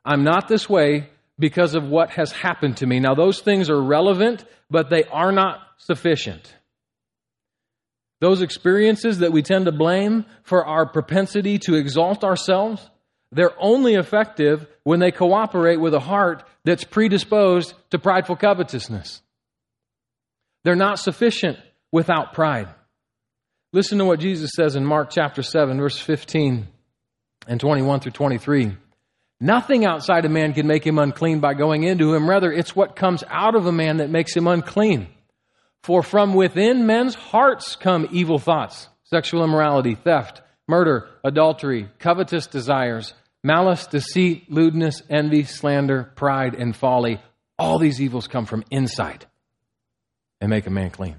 [0.04, 3.00] I'm not this way because of what has happened to me.
[3.00, 6.54] Now, those things are relevant, but they are not sufficient.
[8.24, 12.90] Those experiences that we tend to blame for our propensity to exalt ourselves,
[13.34, 19.22] they're only effective when they cooperate with a heart that's predisposed to prideful covetousness.
[20.64, 21.60] They're not sufficient
[21.92, 22.70] without pride.
[23.74, 26.70] Listen to what Jesus says in Mark chapter 7, verse 15
[27.46, 28.72] and 21 through 23.
[29.42, 32.30] Nothing outside a man can make him unclean by going into him.
[32.30, 35.10] Rather, it's what comes out of a man that makes him unclean.
[35.84, 43.14] For from within men's hearts come evil thoughts, sexual immorality, theft, murder, adultery, covetous desires
[43.44, 47.20] malice, deceit, lewdness, envy, slander, pride, and folly.
[47.60, 49.26] All these evils come from inside
[50.42, 51.18] and make a man clean.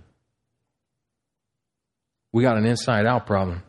[2.32, 3.62] We got an inside out problem.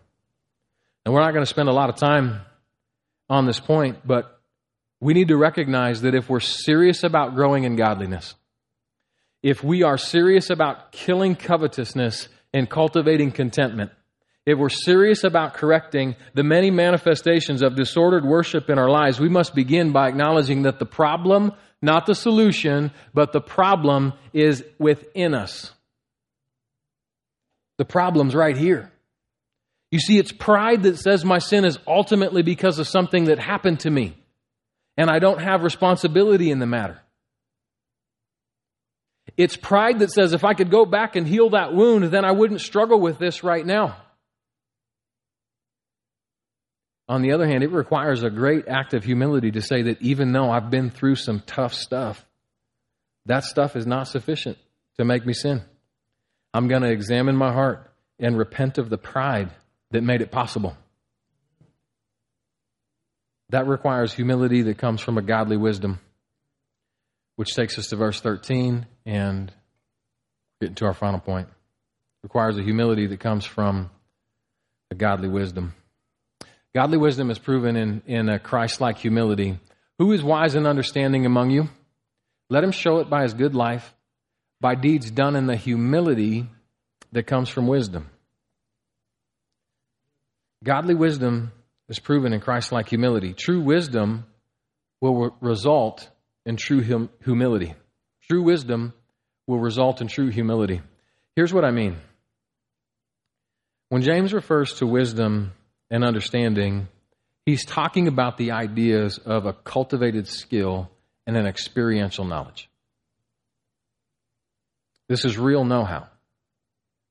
[1.06, 2.42] And we're not going to spend a lot of time
[3.30, 4.40] on this point, but
[5.00, 8.34] we need to recognize that if we're serious about growing in godliness,
[9.46, 13.92] if we are serious about killing covetousness and cultivating contentment,
[14.44, 19.30] if we're serious about correcting the many manifestations of disordered worship in our lives, we
[19.30, 25.36] must begin by acknowledging that the problem, not the solution, but the problem is within
[25.36, 25.72] us.
[27.78, 28.92] The problem's right here.
[29.92, 33.82] You see, it's pride that says my sin is ultimately because of something that happened
[33.82, 34.18] to me,
[34.98, 37.00] and I don't have responsibility in the matter.
[39.38, 42.32] It's pride that says if I could go back and heal that wound, then I
[42.32, 43.98] wouldn't struggle with this right now.
[47.08, 50.32] On the other hand, it requires a great act of humility to say that even
[50.32, 52.26] though I've been through some tough stuff,
[53.26, 54.58] that stuff is not sufficient
[54.98, 55.62] to make me sin.
[56.54, 59.52] I'm going to examine my heart and repent of the pride
[59.92, 60.76] that made it possible.
[63.50, 66.00] That requires humility that comes from a godly wisdom,
[67.36, 69.52] which takes us to verse 13 and
[70.60, 71.48] getting to our final point.
[72.24, 73.90] Requires a humility that comes from
[74.92, 75.74] a godly wisdom.
[76.74, 79.60] Godly wisdom is proven in, in a Christ like humility.
[80.00, 81.70] Who is wise and understanding among you?
[82.50, 83.94] Let him show it by his good life,
[84.60, 86.48] by deeds done in the humility
[87.12, 88.10] that comes from wisdom.
[90.64, 91.52] Godly wisdom
[91.88, 93.34] is proven in Christ like humility.
[93.34, 94.26] True wisdom
[95.00, 96.10] will re- result
[96.46, 97.74] in true hum- humility.
[98.28, 98.94] True wisdom
[99.48, 100.82] will result in true humility.
[101.36, 101.98] Here's what I mean.
[103.90, 105.54] When James refers to wisdom
[105.92, 106.88] and understanding,
[107.46, 110.90] he's talking about the ideas of a cultivated skill
[111.28, 112.70] and an experiential knowledge.
[115.08, 116.08] This is real know how.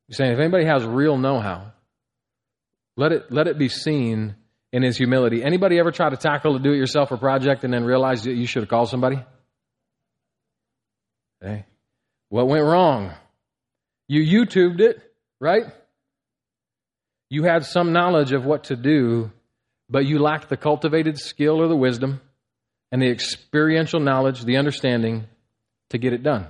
[0.08, 1.72] He's saying if anybody has real know how,
[2.96, 4.34] let it, let it be seen
[4.74, 5.44] in his humility.
[5.44, 8.34] Anybody ever try to tackle a do it yourself or project and then realize that
[8.34, 9.22] you should have called somebody?
[11.40, 11.64] Okay.
[12.28, 13.12] What went wrong?
[14.08, 15.00] You YouTubed it,
[15.40, 15.66] right?
[17.30, 19.30] You had some knowledge of what to do,
[19.88, 22.20] but you lacked the cultivated skill or the wisdom
[22.90, 25.28] and the experiential knowledge, the understanding
[25.90, 26.48] to get it done.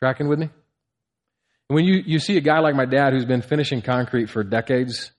[0.00, 0.50] Tracking with me?
[1.68, 5.12] When you, you see a guy like my dad who's been finishing concrete for decades,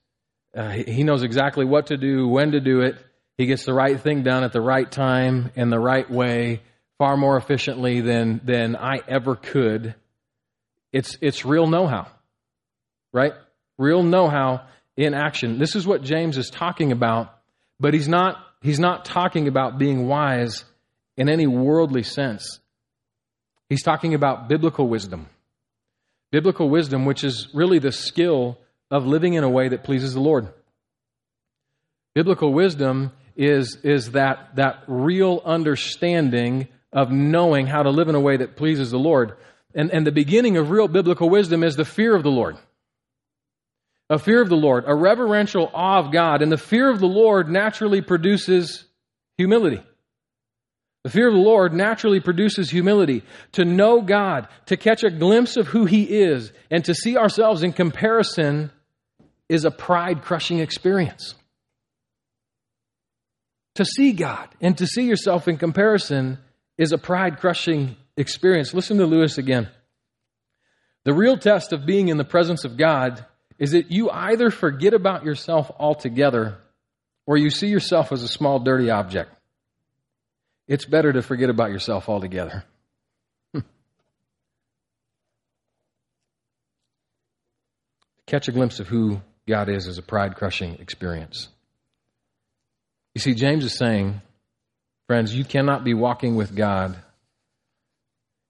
[0.54, 2.96] uh, he knows exactly what to do, when to do it.
[3.38, 6.62] He gets the right thing done at the right time in the right way,
[6.98, 9.94] far more efficiently than, than I ever could.
[10.92, 12.08] It's, it's real know how
[13.12, 13.32] right?
[13.78, 14.62] Real know how
[14.96, 15.58] in action.
[15.58, 17.32] This is what James is talking about,
[17.78, 20.64] but he's not, he's not talking about being wise
[21.16, 22.60] in any worldly sense.
[23.68, 25.28] He's talking about biblical wisdom.
[26.30, 28.58] Biblical wisdom, which is really the skill
[28.92, 30.46] of living in a way that pleases the Lord.
[32.14, 38.20] Biblical wisdom is, is that, that real understanding of knowing how to live in a
[38.20, 39.32] way that pleases the Lord.
[39.74, 42.56] And, and the beginning of real biblical wisdom is the fear of the Lord
[44.10, 46.42] a fear of the Lord, a reverential awe of God.
[46.42, 48.84] And the fear of the Lord naturally produces
[49.38, 49.82] humility.
[51.04, 53.24] The fear of the Lord naturally produces humility.
[53.52, 57.62] To know God, to catch a glimpse of who He is, and to see ourselves
[57.62, 58.70] in comparison
[59.52, 61.34] is a pride crushing experience.
[63.74, 66.38] To see God and to see yourself in comparison
[66.78, 68.72] is a pride crushing experience.
[68.72, 69.68] Listen to Lewis again.
[71.04, 73.26] The real test of being in the presence of God
[73.58, 76.56] is that you either forget about yourself altogether
[77.26, 79.30] or you see yourself as a small, dirty object.
[80.66, 82.64] It's better to forget about yourself altogether.
[88.26, 91.48] Catch a glimpse of who God is is a pride crushing experience.
[93.14, 94.22] You see, James is saying,
[95.06, 96.96] friends, you cannot be walking with God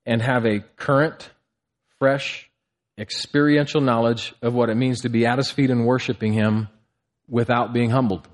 [0.07, 1.31] and have a current,
[1.99, 2.49] fresh,
[2.99, 6.69] experiential knowledge of what it means to be at his feet and worshiping him
[7.29, 8.29] without being humbled.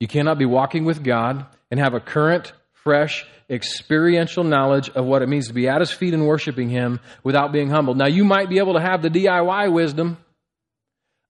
[0.00, 2.52] You cannot be walking with God and have a current,
[2.84, 7.00] fresh, experiential knowledge of what it means to be at his feet and worshiping him
[7.24, 7.96] without being humbled.
[7.96, 10.18] Now, you might be able to have the DIY wisdom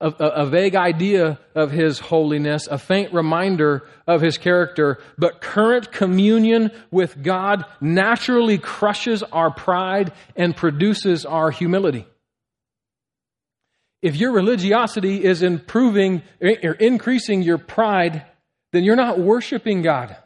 [0.01, 5.41] a, a, a, vague idea of his holiness, a faint reminder of his character, but
[5.41, 12.07] current communion with God naturally crushes our pride and produces our humility.
[14.03, 18.27] If your religiosity is improving or increasing your pride,
[18.73, 20.17] then you're not worshiping God.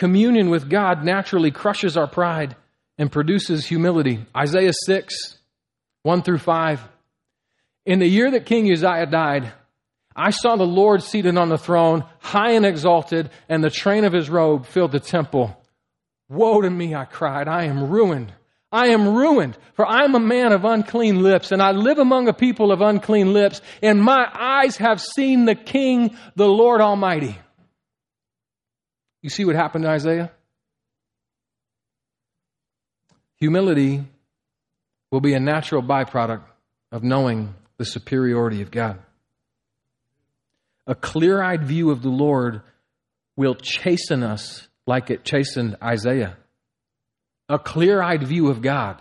[0.00, 2.56] Communion with God naturally crushes our pride
[2.96, 4.24] and produces humility.
[4.34, 5.36] Isaiah 6,
[6.04, 6.80] 1 through 5.
[7.84, 9.52] In the year that King Uzziah died,
[10.16, 14.14] I saw the Lord seated on the throne, high and exalted, and the train of
[14.14, 15.54] his robe filled the temple.
[16.30, 18.32] Woe to me, I cried, I am ruined.
[18.72, 22.26] I am ruined, for I am a man of unclean lips, and I live among
[22.26, 27.36] a people of unclean lips, and my eyes have seen the King, the Lord Almighty.
[29.22, 30.30] You see what happened to Isaiah?
[33.36, 34.04] Humility
[35.10, 36.44] will be a natural byproduct
[36.92, 38.98] of knowing the superiority of God.
[40.86, 42.62] A clear eyed view of the Lord
[43.36, 46.36] will chasten us like it chastened Isaiah.
[47.48, 49.00] A clear eyed view of God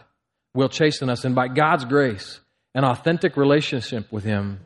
[0.54, 2.40] will chasten us, and by God's grace,
[2.74, 4.60] an authentic relationship with Him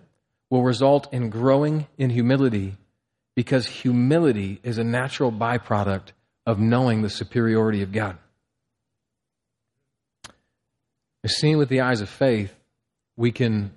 [0.49, 2.75] will result in growing in humility
[3.35, 6.11] because humility is a natural byproduct
[6.45, 8.17] of knowing the superiority of God.
[11.25, 12.53] Seen with the eyes of faith,
[13.15, 13.71] we can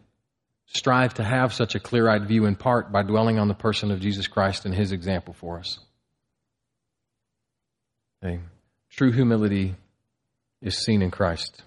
[0.67, 3.93] strive to have such a clear eyed view in part by dwelling on the person
[3.93, 5.79] of Jesus Christ and his example for us.
[8.23, 8.41] Okay.
[8.91, 9.77] True humility
[10.61, 11.63] is seen in Christ.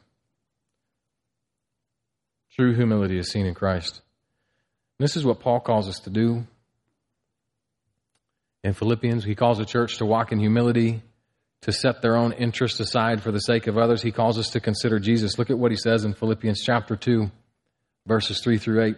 [2.55, 4.01] True humility is seen in Christ.
[4.97, 6.45] This is what Paul calls us to do.
[8.63, 11.01] In Philippians, he calls the church to walk in humility,
[11.61, 14.01] to set their own interests aside for the sake of others.
[14.01, 15.37] He calls us to consider Jesus.
[15.37, 17.31] Look at what he says in Philippians chapter 2
[18.09, 18.97] verses 3 through 8.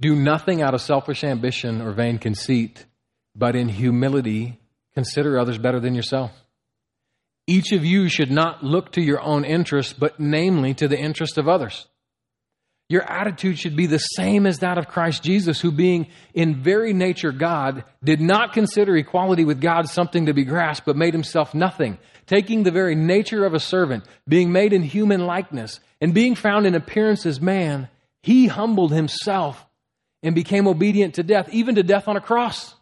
[0.00, 2.86] Do nothing out of selfish ambition or vain conceit,
[3.34, 4.60] but in humility
[4.94, 6.30] consider others better than yourself.
[7.48, 11.36] Each of you should not look to your own interests, but namely to the interest
[11.36, 11.86] of others.
[12.88, 16.94] Your attitude should be the same as that of Christ Jesus, who, being in very
[16.94, 21.54] nature God, did not consider equality with God something to be grasped, but made himself
[21.54, 26.34] nothing, taking the very nature of a servant, being made in human likeness, and being
[26.34, 27.88] found in appearance as man,
[28.22, 29.66] he humbled himself
[30.22, 32.74] and became obedient to death, even to death on a cross.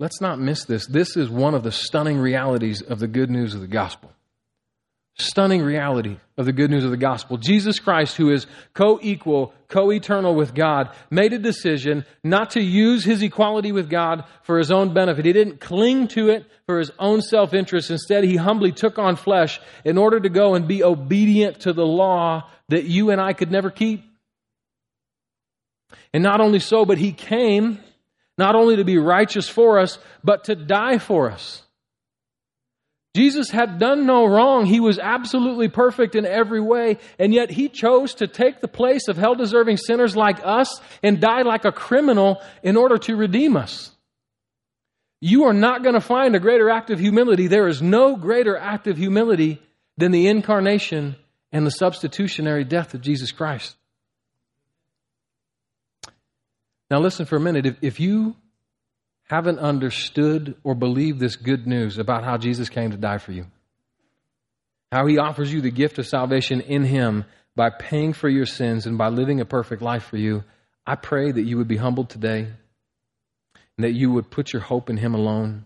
[0.00, 0.86] Let's not miss this.
[0.86, 4.12] This is one of the stunning realities of the good news of the gospel
[5.16, 7.36] stunning reality of the good news of the gospel.
[7.36, 12.62] Jesus Christ, who is co equal, co eternal with God, made a decision not to
[12.62, 15.24] use his equality with God for his own benefit.
[15.24, 17.90] He didn't cling to it for his own self interest.
[17.90, 21.86] Instead, he humbly took on flesh in order to go and be obedient to the
[21.86, 24.04] law that you and I could never keep.
[26.14, 27.78] And not only so, but he came
[28.38, 31.62] not only to be righteous for us, but to die for us.
[33.14, 34.64] Jesus had done no wrong.
[34.64, 39.06] He was absolutely perfect in every way, and yet he chose to take the place
[39.08, 43.56] of hell deserving sinners like us and die like a criminal in order to redeem
[43.56, 43.90] us.
[45.20, 47.48] You are not going to find a greater act of humility.
[47.48, 49.60] There is no greater act of humility
[49.98, 51.16] than the incarnation
[51.52, 53.76] and the substitutionary death of Jesus Christ.
[56.90, 57.66] Now, listen for a minute.
[57.66, 58.36] If, if you
[59.32, 63.46] haven't understood or believed this good news about how Jesus came to die for you.
[64.90, 67.24] How he offers you the gift of salvation in him
[67.56, 70.44] by paying for your sins and by living a perfect life for you.
[70.86, 74.90] I pray that you would be humbled today and that you would put your hope
[74.90, 75.64] in him alone.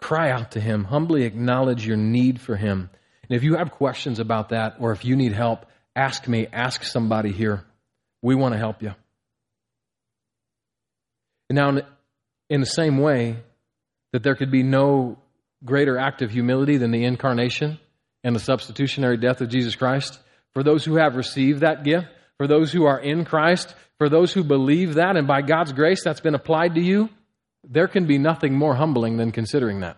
[0.00, 2.88] Cry out to him, humbly acknowledge your need for him.
[3.28, 5.66] And if you have questions about that or if you need help,
[5.96, 7.64] ask me, ask somebody here.
[8.22, 8.94] We want to help you.
[11.50, 11.80] Now,
[12.48, 13.36] in the same way
[14.12, 15.18] that there could be no
[15.64, 17.78] greater act of humility than the incarnation
[18.24, 20.18] and the substitutionary death of Jesus Christ,
[20.54, 24.32] for those who have received that gift, for those who are in Christ, for those
[24.32, 27.08] who believe that, and by God's grace that's been applied to you,
[27.64, 29.96] there can be nothing more humbling than considering that.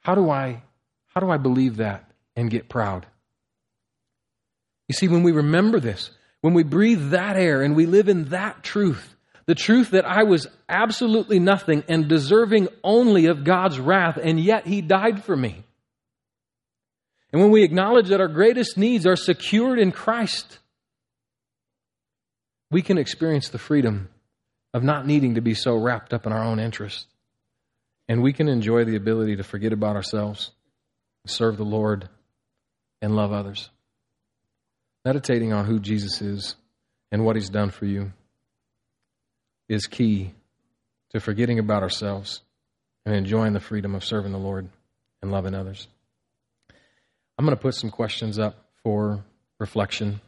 [0.00, 0.62] How do I
[1.06, 3.06] how do I believe that and get proud?
[4.88, 6.10] You see, when we remember this,
[6.44, 9.16] when we breathe that air and we live in that truth,
[9.46, 14.66] the truth that I was absolutely nothing and deserving only of God's wrath, and yet
[14.66, 15.64] He died for me.
[17.32, 20.58] And when we acknowledge that our greatest needs are secured in Christ,
[22.70, 24.10] we can experience the freedom
[24.74, 27.06] of not needing to be so wrapped up in our own interest.
[28.06, 30.50] And we can enjoy the ability to forget about ourselves,
[31.26, 32.10] serve the Lord,
[33.00, 33.70] and love others
[35.04, 36.56] meditating on who Jesus is
[37.12, 38.12] and what he's done for you
[39.68, 40.32] is key
[41.10, 42.40] to forgetting about ourselves
[43.06, 44.68] and enjoying the freedom of serving the Lord
[45.22, 45.88] and loving others.
[47.38, 49.24] I'm going to put some questions up for
[49.58, 50.20] reflection.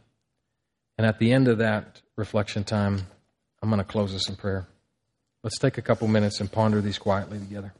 [0.97, 3.07] And at the end of that reflection time,
[3.61, 4.67] I'm going to close this in prayer.
[5.43, 7.73] Let's take a couple minutes and ponder these quietly together.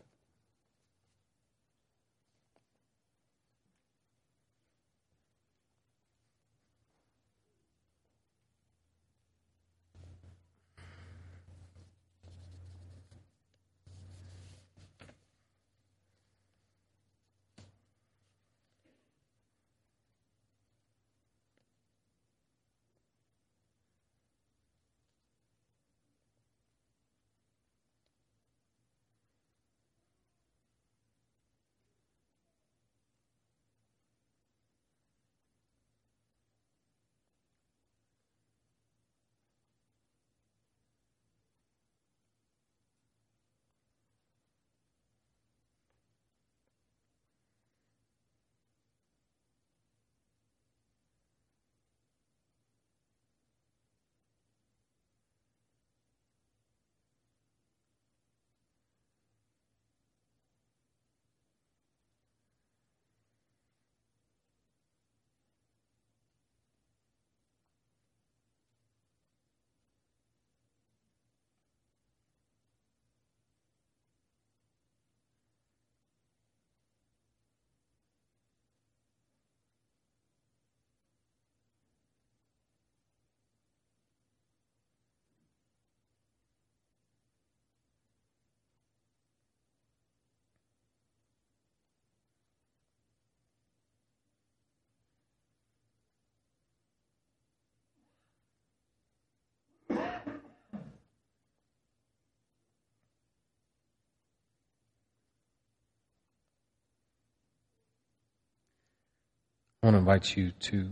[109.88, 110.89] I want to invite you to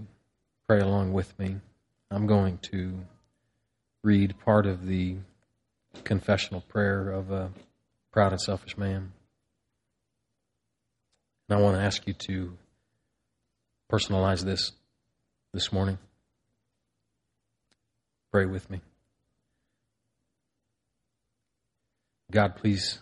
[0.69, 1.57] pray along with me.
[2.09, 2.93] I'm going to
[4.05, 5.17] read part of the
[6.05, 7.51] confessional prayer of a
[8.13, 9.11] proud and selfish man.
[11.49, 12.57] And I want to ask you to
[13.91, 14.71] personalize this
[15.53, 15.97] this morning.
[18.31, 18.79] Pray with me.
[22.31, 22.99] God, please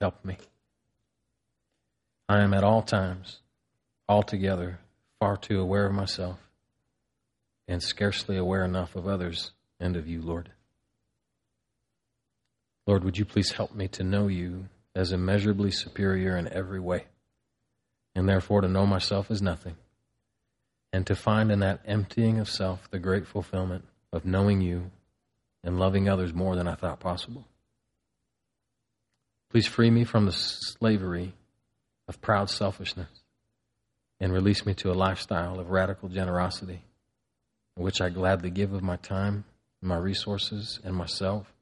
[0.00, 0.38] help me.
[2.30, 3.40] I am at all times
[4.08, 4.78] altogether
[5.24, 6.36] far too aware of myself
[7.66, 10.50] and scarcely aware enough of others and of you, Lord.
[12.86, 17.04] Lord, would you please help me to know you as immeasurably superior in every way,
[18.14, 19.76] and therefore to know myself as nothing,
[20.92, 24.90] and to find in that emptying of self the great fulfillment of knowing you
[25.62, 27.46] and loving others more than I thought possible.
[29.50, 31.32] Please free me from the slavery
[32.08, 33.23] of proud selfishness
[34.20, 36.82] and release me to a lifestyle of radical generosity,
[37.76, 39.44] in which I gladly give of my time,
[39.82, 41.52] my resources, and myself,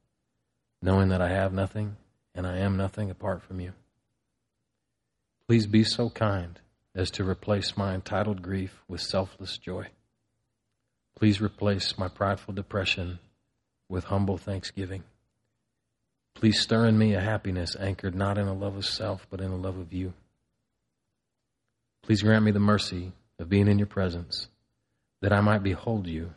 [0.81, 1.97] knowing that I have nothing
[2.35, 3.73] and I am nothing apart from you.
[5.49, 6.59] Please be so kind
[6.95, 9.89] as to replace my entitled grief with selfless joy.
[11.17, 13.19] Please replace my prideful depression
[13.89, 15.05] with humble thanksgiving.
[16.35, 19.51] Please stir in me a happiness anchored not in a love of self, but in
[19.51, 20.15] a love of you.
[22.03, 24.49] Please grant me the mercy of being in your presence,
[25.21, 26.33] that I might behold you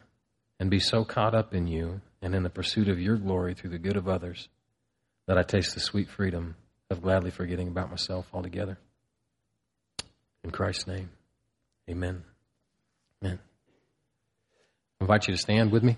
[0.59, 3.71] and be so caught up in you and in the pursuit of your glory through
[3.71, 4.47] the good of others
[5.27, 6.55] that I taste the sweet freedom
[6.89, 8.77] of gladly forgetting about myself altogether.
[10.43, 11.09] In Christ's name,
[11.89, 12.23] amen.
[13.23, 13.39] Amen.
[15.01, 15.97] I invite you to stand with me.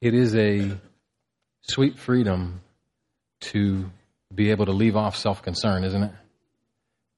[0.00, 0.78] It is a
[1.60, 2.61] sweet freedom
[3.42, 3.90] to
[4.34, 6.12] be able to leave off self concern, isn't it?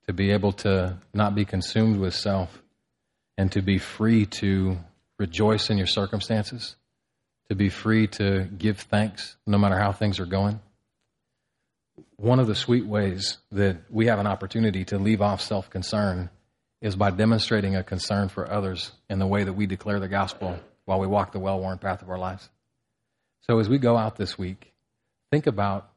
[0.07, 2.63] To be able to not be consumed with self
[3.39, 4.79] and to be free to
[5.19, 6.77] rejoice in your circumstances,
[7.49, 10.61] to be free to give thanks no matter how things are going.
[12.17, 16.31] One of the sweet ways that we have an opportunity to leave off self concern
[16.81, 20.59] is by demonstrating a concern for others in the way that we declare the gospel
[20.85, 22.49] while we walk the well worn path of our lives.
[23.43, 24.73] So as we go out this week,
[25.31, 25.91] think about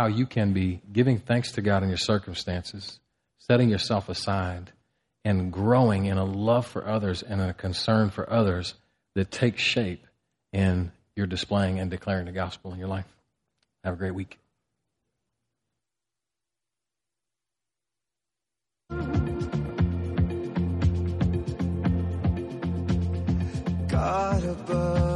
[0.00, 3.00] how you can be giving thanks to God in your circumstances,
[3.38, 4.72] setting yourself aside,
[5.26, 8.72] and growing in a love for others and a concern for others
[9.14, 10.06] that takes shape
[10.54, 13.04] in your displaying and declaring the gospel in your life.
[13.84, 14.38] Have a great week.
[23.88, 25.09] God above